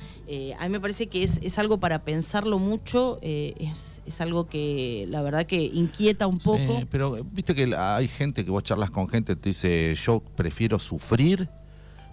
a 0.60 0.64
mí 0.64 0.70
me 0.70 0.78
parece 0.78 1.08
que 1.08 1.24
es, 1.24 1.58
algo 1.58 1.80
para 1.80 2.04
pensarlo 2.04 2.60
mucho, 2.60 3.18
es, 3.20 4.00
es, 4.06 4.20
algo 4.20 4.46
que 4.46 5.06
la 5.08 5.22
verdad 5.22 5.44
que 5.44 5.64
inquieta 5.64 6.28
un 6.28 6.38
poco. 6.38 6.82
pero 6.88 7.16
viste 7.32 7.56
que 7.56 7.74
hay 7.76 8.06
gente 8.06 8.44
que 8.44 8.52
vos 8.52 8.62
charlas 8.62 8.92
con 8.92 9.08
gente, 9.08 9.34
te 9.34 9.48
dice, 9.48 9.92
yo 9.96 10.22
prefiero 10.36 10.78
sufrir, 10.78 11.48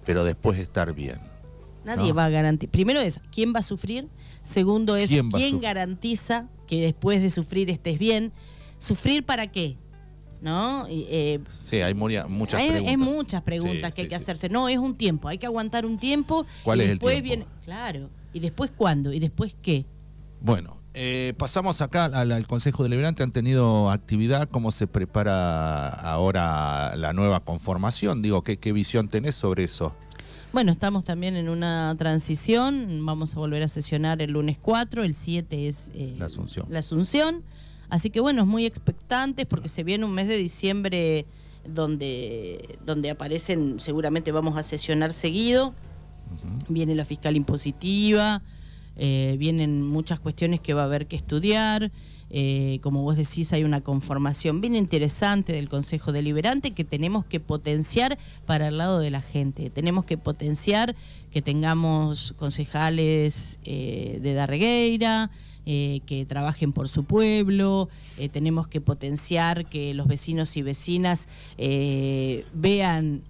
pero 0.03 0.23
después 0.23 0.57
estar 0.57 0.91
bien. 0.93 1.19
Nadie 1.85 2.11
va 2.13 2.25
a 2.25 2.29
garantizar. 2.29 2.71
Primero 2.71 2.99
es, 2.99 3.21
¿quién 3.31 3.53
va 3.53 3.59
a 3.59 3.63
sufrir? 3.63 4.09
Segundo 4.41 4.95
es, 4.95 5.09
¿quién, 5.09 5.61
garantiza 5.61 6.49
que 6.67 6.81
después 6.81 7.21
de 7.21 7.29
sufrir 7.29 7.69
estés 7.69 7.99
bien? 7.99 8.33
¿Sufrir 8.79 9.23
para 9.23 9.47
qué? 9.47 9.77
¿No? 10.41 10.85
Eh, 10.89 11.39
sí, 11.49 11.77
hay 11.77 11.93
muchas 11.93 12.25
preguntas. 12.25 12.59
Hay 12.59 12.97
muchas 12.97 13.41
preguntas 13.41 13.95
que 13.95 14.01
hay 14.03 14.07
que 14.07 14.15
hacerse. 14.15 14.49
No, 14.49 14.67
es 14.67 14.77
un 14.77 14.95
tiempo, 14.95 15.27
hay 15.27 15.37
que 15.37 15.45
aguantar 15.45 15.85
un 15.85 15.97
tiempo. 15.97 16.45
¿Cuál 16.63 16.81
es 16.81 16.89
después 16.89 17.17
el 17.17 17.23
tiempo? 17.23 17.45
Viene, 17.45 17.63
claro. 17.63 18.09
¿Y 18.33 18.39
después 18.39 18.71
cuándo? 18.75 19.13
¿Y 19.13 19.19
después 19.19 19.55
qué? 19.61 19.85
Bueno, 20.41 20.81
eh, 20.93 21.33
pasamos 21.37 21.81
acá 21.81 22.05
al, 22.05 22.47
Consejo 22.47 22.83
Deliberante. 22.83 23.23
Han 23.23 23.31
tenido 23.31 23.91
actividad. 23.91 24.49
¿Cómo 24.49 24.71
se 24.71 24.87
prepara 24.87 25.89
ahora 25.89 26.95
la 26.95 27.13
nueva 27.13 27.41
conformación? 27.41 28.21
Digo, 28.21 28.43
¿qué, 28.43 28.57
qué 28.57 28.73
visión 28.73 29.07
tenés 29.07 29.35
sobre 29.35 29.63
eso? 29.65 29.95
Bueno, 30.55 30.71
estamos 30.71 31.03
también 31.03 31.35
en 31.35 31.49
una 31.49 31.93
transición, 31.97 33.05
vamos 33.05 33.35
a 33.35 33.39
volver 33.39 33.61
a 33.63 33.67
sesionar 33.67 34.21
el 34.21 34.31
lunes 34.31 34.57
4, 34.57 35.03
el 35.03 35.13
7 35.13 35.67
es 35.67 35.91
eh, 35.93 36.15
la, 36.17 36.27
Asunción. 36.27 36.65
la 36.69 36.79
Asunción. 36.79 37.43
Así 37.89 38.09
que 38.09 38.21
bueno, 38.21 38.43
es 38.43 38.47
muy 38.47 38.65
expectantes 38.65 39.45
porque 39.47 39.67
se 39.67 39.83
viene 39.83 40.05
un 40.05 40.13
mes 40.13 40.29
de 40.29 40.37
diciembre 40.37 41.25
donde, 41.67 42.79
donde 42.85 43.09
aparecen, 43.09 43.81
seguramente 43.81 44.31
vamos 44.31 44.55
a 44.55 44.63
sesionar 44.63 45.11
seguido, 45.11 45.73
viene 46.69 46.95
la 46.95 47.03
fiscal 47.03 47.35
impositiva, 47.35 48.41
eh, 48.95 49.35
vienen 49.37 49.81
muchas 49.81 50.21
cuestiones 50.21 50.61
que 50.61 50.73
va 50.73 50.83
a 50.83 50.85
haber 50.85 51.07
que 51.07 51.17
estudiar. 51.17 51.91
Eh, 52.29 52.79
como 52.81 53.03
vos 53.03 53.17
decís, 53.17 53.53
hay 53.53 53.63
una 53.63 53.81
conformación 53.81 54.59
bien 54.59 54.75
interesante 54.75 55.53
del 55.53 55.69
Consejo 55.69 56.11
Deliberante 56.11 56.71
que 56.71 56.83
tenemos 56.83 57.23
que 57.25 57.39
potenciar 57.39 58.17
para 58.45 58.69
el 58.69 58.77
lado 58.77 58.99
de 58.99 59.11
la 59.11 59.21
gente. 59.21 59.69
Tenemos 59.69 60.05
que 60.05 60.17
potenciar 60.17 60.95
que 61.31 61.41
tengamos 61.41 62.33
concejales 62.37 63.59
eh, 63.63 64.19
de 64.21 64.33
Darregueira, 64.33 65.29
eh, 65.67 66.01
que 66.05 66.25
trabajen 66.25 66.73
por 66.73 66.87
su 66.89 67.05
pueblo, 67.05 67.89
tenemos 68.31 68.67
que 68.67 68.81
potenciar 68.81 69.65
que 69.65 69.95
los 69.95 70.05
vecinos 70.05 70.55
y 70.57 70.61
vecinas 70.61 71.27
vean 72.53 73.23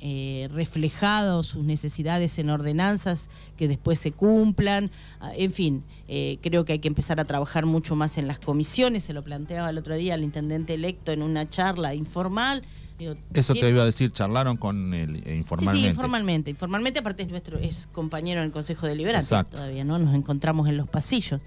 reflejados 0.52 1.48
sus 1.48 1.64
necesidades 1.64 2.38
en 2.38 2.50
ordenanzas 2.50 3.30
que 3.56 3.70
después 3.70 4.00
se 4.00 4.12
cumplan, 4.12 4.92
ah, 5.22 5.32
en 5.38 5.52
fin, 5.52 5.84
creo 6.08 6.66
que 6.66 6.74
hay 6.74 6.80
que 6.80 6.88
empezar 6.88 7.20
a 7.20 7.26
trabajar 7.26 7.66
mucho 7.66 7.96
más 7.96 8.18
en 8.18 8.28
las 8.28 8.40
comisiones, 8.40 9.04
se 9.04 9.14
lo 9.14 9.24
planteaba 9.24 9.70
el 9.70 9.78
otro 9.78 9.96
día 9.96 10.16
el 10.16 10.24
intendente 10.24 10.74
electo 10.74 11.12
en 11.12 11.22
una 11.22 11.50
charla 11.50 11.96
informal, 11.96 12.64
eso 13.34 13.54
te 13.54 13.70
iba 13.70 13.82
a 13.82 13.86
decir, 13.86 14.12
charlaron 14.12 14.58
con 14.58 14.94
él 14.94 15.18
informalmente. 15.28 15.78
Sí, 15.78 15.84
sí, 15.84 15.90
informalmente. 15.90 16.50
Informalmente, 16.50 17.00
aparte 17.00 17.24
es 17.24 17.30
nuestro, 17.30 17.58
es 17.60 17.88
compañero 17.92 18.42
en 18.42 18.48
el 18.48 18.52
Consejo 18.52 18.88
Deliberante 18.88 19.44
todavía, 19.46 19.84
¿no? 19.84 20.00
Nos 20.00 20.16
encontramos 20.16 20.68
en 20.70 20.78
los 20.78 20.88
pasillos. 20.88 21.42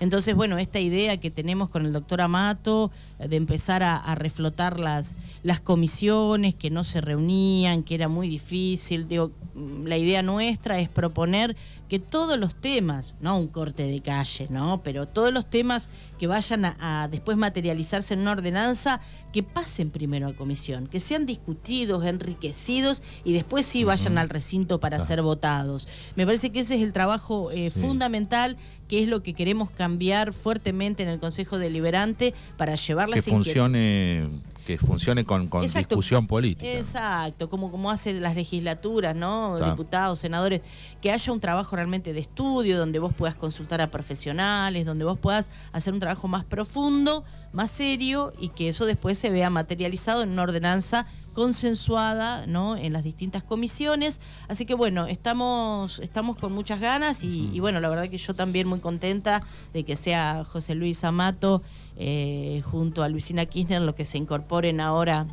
Entonces, 0.00 0.34
bueno, 0.34 0.58
esta 0.58 0.80
idea 0.80 1.16
que 1.18 1.30
tenemos 1.30 1.70
con 1.70 1.86
el 1.86 1.92
doctor 1.92 2.20
Amato 2.20 2.90
eh, 3.18 3.28
de 3.28 3.36
empezar 3.36 3.82
a, 3.82 4.14
reflotar 4.14 4.78
las, 4.80 5.14
las 5.42 5.60
comisiones 5.60 6.54
que 6.54 6.70
no 6.70 6.84
se 6.84 7.00
reunían, 7.00 7.82
que 7.82 7.94
era 7.94 8.08
muy 8.08 8.28
difícil, 8.28 9.08
digo, 9.08 9.30
mm, 9.54 9.86
la 9.86 9.96
idea 9.96 10.22
nuestra 10.22 10.78
es 10.78 10.88
proponer 10.88 11.56
que 11.88 11.98
todos 11.98 12.38
los 12.38 12.54
temas, 12.54 13.14
no 13.20 13.38
un 13.38 13.48
corte 13.48 13.84
de 13.84 14.00
calle, 14.00 14.46
¿no? 14.50 14.82
Pero 14.82 15.06
todos 15.06 15.32
los 15.32 15.48
temas 15.48 15.88
que 16.18 16.26
vayan 16.26 16.64
a, 16.64 17.08
después 17.10 17.36
materializarse 17.36 18.14
en 18.14 18.20
una 18.20 18.32
ordenanza, 18.32 19.00
que 19.32 19.42
pasen 19.42 19.90
primero 19.90 20.28
a 20.28 20.34
comisión, 20.34 20.88
que 20.94 21.00
sean 21.00 21.26
discutidos, 21.26 22.04
enriquecidos 22.04 23.02
y 23.24 23.32
después 23.32 23.66
sí 23.66 23.82
vayan 23.82 24.16
al 24.16 24.28
recinto 24.28 24.78
para 24.78 25.00
ser 25.00 25.22
votados. 25.22 25.88
Me 26.14 26.24
parece 26.24 26.50
que 26.50 26.60
ese 26.60 26.76
es 26.76 26.82
el 26.82 26.92
trabajo 26.92 27.50
eh, 27.50 27.70
fundamental, 27.70 28.56
que 28.86 29.02
es 29.02 29.08
lo 29.08 29.20
que 29.20 29.34
queremos 29.34 29.72
cambiar 29.72 30.32
fuertemente 30.32 31.02
en 31.02 31.08
el 31.08 31.18
Consejo 31.18 31.58
Deliberante 31.58 32.32
para 32.56 32.76
llevar 32.76 33.08
las 33.08 33.24
que 33.24 33.30
funcione 33.32 34.28
que 34.64 34.78
funcione 34.78 35.24
con, 35.24 35.48
discusión 35.74 36.26
política. 36.26 36.70
Exacto, 36.70 37.48
como, 37.48 37.70
como 37.70 37.90
hacen 37.90 38.22
las 38.22 38.34
legislaturas, 38.34 39.14
¿no? 39.14 39.58
Diputados, 39.58 40.18
senadores, 40.18 40.62
que 41.00 41.12
haya 41.12 41.32
un 41.32 41.40
trabajo 41.40 41.76
realmente 41.76 42.12
de 42.12 42.20
estudio, 42.20 42.78
donde 42.78 42.98
vos 42.98 43.12
puedas 43.14 43.36
consultar 43.36 43.80
a 43.80 43.90
profesionales, 43.90 44.86
donde 44.86 45.04
vos 45.04 45.18
puedas 45.18 45.50
hacer 45.72 45.92
un 45.92 46.00
trabajo 46.00 46.28
más 46.28 46.44
profundo, 46.44 47.24
más 47.52 47.70
serio, 47.70 48.32
y 48.40 48.48
que 48.48 48.68
eso 48.68 48.86
después 48.86 49.18
se 49.18 49.30
vea 49.30 49.50
materializado 49.50 50.22
en 50.22 50.30
una 50.30 50.42
ordenanza 50.42 51.06
consensuada 51.34 52.46
¿no? 52.46 52.76
en 52.76 52.94
las 52.94 53.04
distintas 53.04 53.42
comisiones. 53.44 54.20
Así 54.48 54.64
que 54.64 54.72
bueno, 54.74 55.06
estamos, 55.06 55.98
estamos 55.98 56.38
con 56.38 56.52
muchas 56.52 56.80
ganas 56.80 57.22
y, 57.22 57.60
bueno, 57.60 57.80
la 57.80 57.90
verdad 57.90 58.08
que 58.08 58.16
yo 58.16 58.34
también 58.34 58.66
muy 58.66 58.80
contenta 58.80 59.42
de 59.74 59.84
que 59.84 59.96
sea 59.96 60.44
José 60.44 60.74
Luis 60.74 61.04
Amato 61.04 61.62
eh, 61.96 62.62
junto 62.64 63.02
a 63.02 63.08
Luisina 63.08 63.44
Kirchner 63.44 63.82
los 63.82 63.94
que 63.94 64.06
se 64.06 64.16
incorporen 64.16 64.80
ahora 64.80 65.26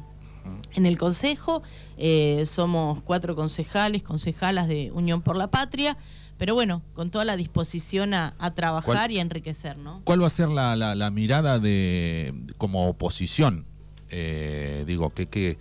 en 0.74 0.86
el 0.86 0.98
Consejo. 0.98 1.62
Eh, 1.98 2.44
somos 2.46 3.02
cuatro 3.04 3.36
concejales, 3.36 4.04
concejalas 4.04 4.68
de 4.68 4.92
Unión 4.92 5.22
por 5.22 5.36
la 5.36 5.50
Patria. 5.50 5.98
Pero 6.38 6.56
bueno, 6.56 6.82
con 6.94 7.12
toda 7.12 7.24
la 7.24 7.38
disposición 7.38 8.16
a, 8.16 8.34
trabajar 8.56 9.12
y 9.12 9.20
a 9.20 9.22
enriquecer, 9.22 9.78
¿no? 9.78 10.02
¿Cuál 10.06 10.24
va 10.24 10.28
a 10.28 10.32
ser 10.32 10.50
la, 10.50 11.12
mirada 11.12 11.60
de 11.60 12.34
como 12.58 12.88
oposición? 12.88 13.68
Eh, 14.10 14.84
digo, 14.88 15.12
que, 15.12 15.28
que 15.28 15.60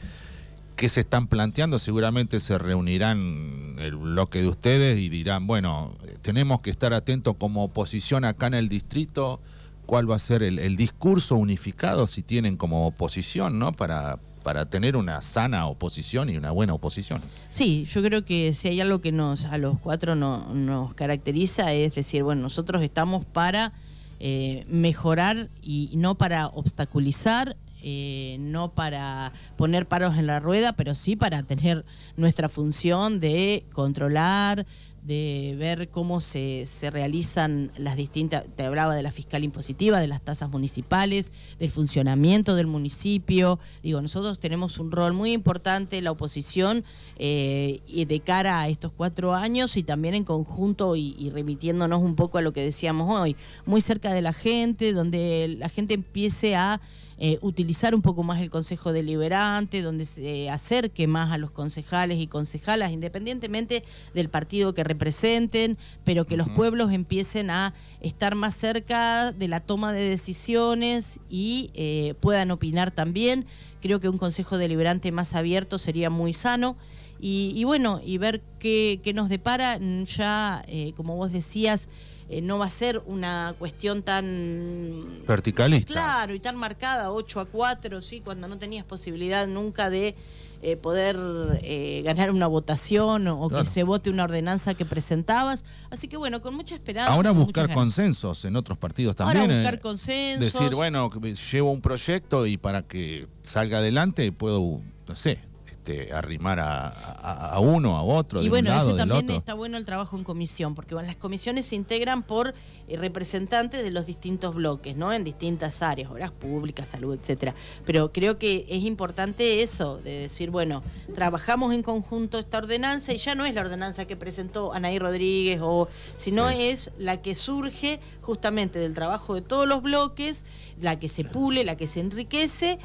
qué 0.80 0.88
se 0.88 1.00
están 1.00 1.26
planteando, 1.26 1.78
seguramente 1.78 2.40
se 2.40 2.56
reunirán 2.56 3.76
el 3.78 3.96
bloque 3.96 4.40
de 4.40 4.48
ustedes 4.48 4.98
y 4.98 5.10
dirán, 5.10 5.46
bueno, 5.46 5.92
tenemos 6.22 6.62
que 6.62 6.70
estar 6.70 6.94
atentos 6.94 7.34
como 7.38 7.64
oposición 7.64 8.24
acá 8.24 8.46
en 8.46 8.54
el 8.54 8.70
distrito 8.70 9.40
cuál 9.84 10.10
va 10.10 10.16
a 10.16 10.18
ser 10.18 10.42
el, 10.42 10.76
discurso 10.76 11.36
unificado 11.36 12.06
si 12.06 12.22
tienen 12.22 12.56
como 12.56 12.86
oposición, 12.86 13.58
¿no? 13.58 13.72
Para, 13.72 14.20
para 14.42 14.70
tener 14.70 14.96
una 14.96 15.20
sana 15.20 15.66
oposición 15.66 16.30
y 16.30 16.38
una 16.38 16.50
buena 16.50 16.72
oposición. 16.72 17.20
Sí, 17.50 17.84
yo 17.84 18.02
creo 18.02 18.24
que 18.24 18.54
si 18.54 18.68
hay 18.68 18.80
algo 18.80 19.02
que 19.02 19.12
nos 19.12 19.44
a 19.44 19.58
los 19.58 19.78
cuatro 19.80 20.14
nos 20.14 20.94
caracteriza 20.94 21.74
es 21.74 21.94
decir, 21.94 22.22
bueno, 22.22 22.40
nosotros 22.40 22.80
estamos 22.80 23.26
para 23.26 23.74
eh, 24.18 24.64
mejorar 24.66 25.50
y 25.60 25.90
no 25.96 26.14
para 26.14 26.46
obstaculizar, 26.46 27.58
eh, 27.82 28.36
no 28.40 28.72
para 28.72 29.32
poner 29.56 29.86
paros 29.86 30.16
en 30.16 30.26
la 30.26 30.40
rueda, 30.40 30.72
pero 30.72 30.94
sí 30.94 31.16
para 31.16 31.42
tener 31.42 31.84
nuestra 32.16 32.48
función 32.48 33.20
de 33.20 33.64
controlar, 33.72 34.66
de 35.02 35.54
ver 35.58 35.88
cómo 35.88 36.20
se, 36.20 36.66
se, 36.66 36.90
realizan 36.90 37.72
las 37.76 37.96
distintas, 37.96 38.44
te 38.54 38.64
hablaba 38.64 38.94
de 38.94 39.02
la 39.02 39.10
fiscal 39.10 39.44
impositiva, 39.44 39.98
de 39.98 40.06
las 40.06 40.20
tasas 40.20 40.50
municipales, 40.50 41.32
del 41.58 41.70
funcionamiento 41.70 42.54
del 42.54 42.66
municipio. 42.66 43.58
Digo, 43.82 44.02
nosotros 44.02 44.38
tenemos 44.38 44.78
un 44.78 44.90
rol 44.90 45.12
muy 45.14 45.32
importante, 45.32 46.00
la 46.02 46.10
oposición, 46.10 46.84
eh, 47.16 47.80
de 48.06 48.20
cara 48.20 48.60
a 48.60 48.68
estos 48.68 48.92
cuatro 48.92 49.34
años 49.34 49.76
y 49.76 49.82
también 49.82 50.14
en 50.14 50.24
conjunto 50.24 50.96
y, 50.96 51.14
y, 51.18 51.30
remitiéndonos 51.30 52.02
un 52.02 52.14
poco 52.14 52.38
a 52.38 52.42
lo 52.42 52.52
que 52.52 52.62
decíamos 52.62 53.08
hoy, 53.10 53.36
muy 53.64 53.80
cerca 53.80 54.12
de 54.12 54.22
la 54.22 54.32
gente, 54.32 54.92
donde 54.92 55.56
la 55.58 55.68
gente 55.68 55.94
empiece 55.94 56.56
a 56.56 56.80
eh, 57.22 57.38
utilizar 57.42 57.94
un 57.94 58.00
poco 58.00 58.22
más 58.22 58.40
el 58.40 58.48
Consejo 58.48 58.94
Deliberante, 58.94 59.82
donde 59.82 60.06
se 60.06 60.48
acerque 60.48 61.06
más 61.06 61.30
a 61.30 61.36
los 61.36 61.50
concejales 61.50 62.18
y 62.18 62.26
concejalas, 62.26 62.92
independientemente 62.92 63.84
del 64.14 64.30
partido 64.30 64.72
que 64.72 64.84
representen, 64.84 65.76
pero 66.02 66.24
que 66.24 66.38
los 66.38 66.48
pueblos 66.48 66.92
empiecen 66.92 67.50
a 67.50 67.74
estar 68.00 68.36
más 68.36 68.54
cerca 68.54 69.32
de 69.32 69.48
la 69.48 69.60
toma 69.60 69.92
de 69.92 70.08
decisiones 70.08 71.20
y 71.28 71.70
eh, 71.74 72.14
puedan 72.20 72.50
opinar 72.50 72.90
también. 72.90 73.44
Creo 73.82 74.00
que 74.00 74.08
un 74.08 74.16
Consejo 74.16 74.56
Deliberante 74.56 75.12
más 75.12 75.34
abierto 75.34 75.76
sería 75.76 76.08
muy 76.08 76.32
sano. 76.32 76.78
Y, 77.22 77.64
bueno, 77.64 78.00
y 78.02 78.16
ver 78.16 78.40
qué, 78.58 78.98
nos 79.14 79.28
depara, 79.28 79.78
ya, 79.78 80.64
eh, 80.68 80.94
como 80.96 81.16
vos 81.16 81.30
decías, 81.30 81.86
eh, 82.30 82.40
no 82.42 82.58
va 82.58 82.66
a 82.66 82.70
ser 82.70 83.02
una 83.06 83.56
cuestión 83.58 84.02
tan... 84.04 85.20
Verticalista. 85.26 85.92
Claro, 85.92 86.32
y 86.32 86.38
tan 86.38 86.54
marcada, 86.54 87.10
8 87.10 87.40
a 87.40 87.44
4, 87.44 88.00
¿sí? 88.00 88.20
cuando 88.20 88.46
no 88.46 88.56
tenías 88.56 88.84
posibilidad 88.84 89.48
nunca 89.48 89.90
de 89.90 90.14
eh, 90.62 90.76
poder 90.76 91.18
eh, 91.62 92.02
ganar 92.04 92.30
una 92.30 92.46
votación 92.46 93.26
o, 93.26 93.48
que 93.48 93.66
se 93.66 93.82
vote 93.82 94.10
una 94.10 94.24
ordenanza 94.24 94.74
que 94.74 94.84
presentabas. 94.84 95.64
Así 95.90 96.06
que 96.06 96.16
bueno, 96.16 96.40
con 96.40 96.54
mucha 96.54 96.76
esperanza. 96.76 97.12
Ahora 97.12 97.32
buscar 97.32 97.72
consensos 97.74 98.44
en 98.44 98.54
otros 98.54 98.78
partidos 98.78 99.16
también. 99.16 99.40
Ahora 99.40 99.54
buscar 99.54 99.80
consensos. 99.80 100.52
Decir, 100.52 100.76
bueno, 100.76 101.10
llevo 101.50 101.72
un 101.72 101.80
proyecto 101.80 102.46
y 102.46 102.58
para 102.58 102.82
que 102.82 103.26
salga 103.42 103.78
adelante 103.78 104.30
puedo, 104.30 104.80
no 105.08 105.16
sé, 105.16 105.40
este, 105.80 106.12
arrimar 106.12 106.60
a, 106.60 107.58
uno, 107.58 107.96
a 107.96 108.02
otro. 108.02 108.42
Y 108.42 108.50
bueno, 108.50 108.78
eso 108.78 108.94
también 108.94 109.30
está 109.30 109.54
bueno 109.54 109.78
el 109.78 109.86
trabajo 109.86 110.18
en 110.18 110.24
comisión, 110.24 110.74
porque 110.74 110.94
las 110.94 111.16
comisiones 111.16 111.64
se 111.64 111.74
integran 111.74 112.22
por 112.22 112.52
eh, 112.86 112.96
representantes 112.98 113.82
de 113.82 113.90
los 113.90 114.04
distintos 114.04 114.54
bloques, 114.54 114.94
¿no? 114.94 115.10
En 115.10 115.24
distintas 115.24 115.80
áreas, 115.80 116.10
obras 116.10 116.32
públicas, 116.32 116.86
salud, 116.86 117.18
etcétera. 117.18 117.54
Pero 117.86 118.12
creo 118.12 118.38
que 118.38 118.66
es 118.68 118.84
importante 118.84 119.62
eso, 119.62 119.96
de 120.04 120.20
decir, 120.20 120.50
bueno, 120.50 120.82
trabajamos 121.14 121.72
en 121.72 121.82
conjunto 121.82 122.38
esta 122.38 122.58
ordenanza 122.58 123.14
y 123.14 123.16
ya 123.16 123.34
no 123.34 123.46
es 123.46 123.54
la 123.54 123.62
ordenanza 123.62 124.04
que 124.04 124.16
presentó 124.16 124.74
Anaí 124.74 124.98
Rodríguez, 124.98 125.60
o 125.62 125.88
sino 126.16 126.50
es 126.50 126.90
la 126.98 127.22
que 127.22 127.34
surge 127.34 128.00
justamente 128.20 128.78
del 128.78 128.92
trabajo 128.92 129.34
de 129.34 129.40
todos 129.40 129.66
los 129.66 129.82
bloques, 129.82 130.44
la 130.78 130.98
que 130.98 131.08
se 131.08 131.24
pule, 131.24 131.64
la 131.64 131.76
que 131.76 131.86
se 131.86 132.00
enriquece 132.00 132.78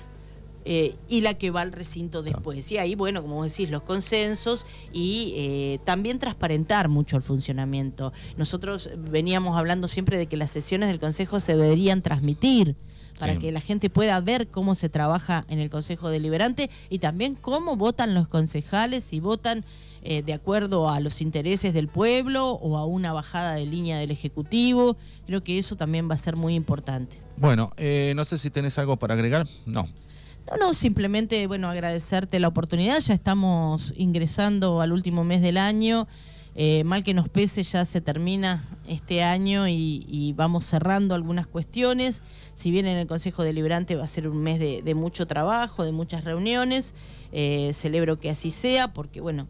eh, 0.68 0.96
y 1.08 1.22
la 1.22 1.36
que 1.36 1.52
va 1.52 1.62
al 1.62 1.72
recinto 1.72 2.24
después. 2.24 2.72
Y 2.72 2.80
ahí, 2.80 2.96
bueno, 2.96 3.22
como 3.22 3.44
decís, 3.44 3.70
los 3.70 3.84
consensos 3.84 4.66
y 4.92 5.34
eh, 5.36 5.80
también 5.86 6.18
transparentar 6.18 6.90
mucho 6.90 7.18
el 7.18 7.22
funcionamiento. 7.22 8.12
Nosotros 8.36 8.90
veníamos 8.98 9.60
hablando 9.60 9.88
siempre 9.88 10.18
de 10.18 10.26
que 10.26 10.38
las 10.38 10.50
sesiones 10.50 10.90
del 10.90 11.00
Consejo 11.00 11.40
se 11.40 11.56
deberían 11.56 12.02
transmitir 12.02 12.76
para 13.20 13.38
que 13.38 13.52
la 13.54 13.62
gente 13.62 13.90
pueda 13.90 14.20
ver 14.20 14.48
cómo 14.48 14.76
se 14.76 14.90
trabaja 14.90 15.46
en 15.50 15.60
el 15.60 15.70
Consejo 15.70 16.10
Deliberante 16.10 16.70
y 16.90 17.00
también 17.00 17.36
cómo 17.36 17.78
votan 17.78 18.14
los 18.14 18.28
concejales, 18.28 19.06
si 19.06 19.22
votan 19.22 19.64
eh, 20.02 20.22
de 20.22 20.34
acuerdo 20.34 20.90
a 20.90 21.00
los 21.00 21.22
intereses 21.22 21.74
del 21.74 21.88
pueblo 21.88 22.50
o 22.54 22.76
a 22.76 22.86
una 22.86 23.14
bajada 23.14 23.54
de 23.54 23.68
línea 23.68 24.00
del 24.00 24.12
Ejecutivo. 24.12 24.98
Creo 25.28 25.44
que 25.44 25.58
eso 25.60 25.78
también 25.78 26.10
va 26.10 26.16
a 26.16 26.18
ser 26.18 26.36
muy 26.36 26.56
importante. 26.56 27.18
Bueno, 27.38 27.72
no 28.16 28.26
sé 28.26 28.38
si 28.38 28.50
tenés 28.50 28.78
algo 28.80 28.98
para 28.98 29.14
agregar. 29.14 29.46
No. 29.66 29.88
No, 30.50 30.58
no, 30.58 30.74
simplemente, 30.74 31.48
bueno, 31.48 31.70
agradecerte 31.70 32.40
la 32.40 32.48
oportunidad. 32.48 33.00
Ya 33.00 33.14
estamos 33.14 33.94
ingresando 33.98 34.82
al 34.82 34.92
último 34.92 35.24
mes 35.24 35.42
del 35.42 35.58
año 35.58 36.08
eh, 36.58 36.86
mal 36.86 37.04
que 37.04 37.14
nos 37.14 37.28
pese, 37.28 37.64
ya 37.64 37.84
se 37.84 38.00
termina 38.00 38.64
este 38.88 39.24
año 39.24 39.68
y, 39.68 40.34
vamos 40.38 40.64
cerrando 40.64 41.14
algunas 41.14 41.48
cuestiones. 41.48 42.22
Si 42.56 42.72
bien 42.72 42.88
en 42.88 42.98
el 42.98 43.08
Consejo 43.08 43.44
Deliberante 43.44 43.98
va 43.98 44.06
a 44.06 44.08
ser 44.08 44.30
un 44.30 44.42
mes 44.42 44.60
de, 44.60 44.96
mucho 44.96 45.26
trabajo, 45.26 45.84
de 45.84 45.92
muchas 45.92 46.24
reuniones, 46.24 46.94
eh, 47.34 47.72
celebro 47.74 48.20
que 48.20 48.30
así 48.30 48.52
sea, 48.52 48.94
porque 48.94 49.20
bueno, 49.20 49.48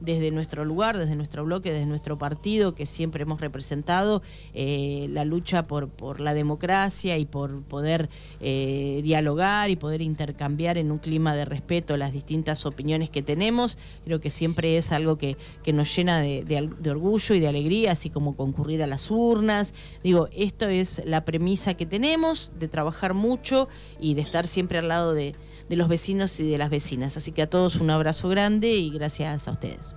desde 0.00 0.30
nuestro 0.30 0.64
lugar, 0.64 0.98
desde 0.98 1.16
nuestro 1.16 1.44
bloque, 1.44 1.72
desde 1.72 1.86
nuestro 1.86 2.18
partido 2.18 2.74
que 2.74 2.86
siempre 2.86 3.22
hemos 3.22 3.40
representado, 3.40 4.22
eh, 4.54 5.06
la 5.10 5.24
lucha 5.24 5.66
por, 5.66 6.20
la 6.20 6.34
democracia 6.34 7.18
y 7.18 7.24
por 7.24 7.62
poder 7.62 8.08
eh, 8.40 9.00
dialogar 9.02 9.70
y 9.70 9.76
poder 9.76 10.02
intercambiar 10.02 10.78
en 10.78 10.90
un 10.90 10.98
clima 10.98 11.34
de 11.34 11.44
respeto 11.44 11.96
las 11.96 12.12
distintas 12.12 12.66
opiniones 12.66 13.10
que 13.10 13.22
tenemos. 13.22 13.78
Creo 14.04 14.20
que 14.20 14.30
siempre 14.30 14.76
es 14.76 14.92
algo 14.92 15.16
que, 15.18 15.36
nos 15.72 15.94
llena 15.94 16.20
de, 16.20 16.42
de 16.44 16.90
orgullo 16.90 17.34
y 17.34 17.40
de 17.40 17.48
alegría, 17.48 17.92
así 17.92 18.08
como 18.08 18.34
concurrir 18.34 18.82
a 18.82 18.86
las 18.86 19.10
urnas. 19.10 19.74
Digo, 20.02 20.28
esto 20.32 20.68
es 20.68 21.02
la 21.04 21.24
premisa 21.24 21.74
que 21.74 21.86
tenemos 21.86 22.52
de 22.58 22.68
trabajar 22.68 23.14
mucho 23.14 23.68
y 24.00 24.14
de 24.14 24.22
estar 24.22 24.46
siempre 24.46 24.78
al 24.78 24.88
lado 24.88 25.12
de 25.12 25.34
de 25.68 25.76
los 25.76 25.88
vecinos 25.88 26.40
y 26.40 26.48
de 26.50 26.58
las 26.58 26.70
vecinas. 26.70 27.16
Así 27.16 27.30
que 27.30 27.42
a 27.42 27.50
todos 27.50 27.76
un 27.76 27.90
abrazo 27.90 28.28
grande 28.28 28.72
y 28.72 28.90
gracias 28.90 29.46
a 29.46 29.52
ustedes. 29.52 29.94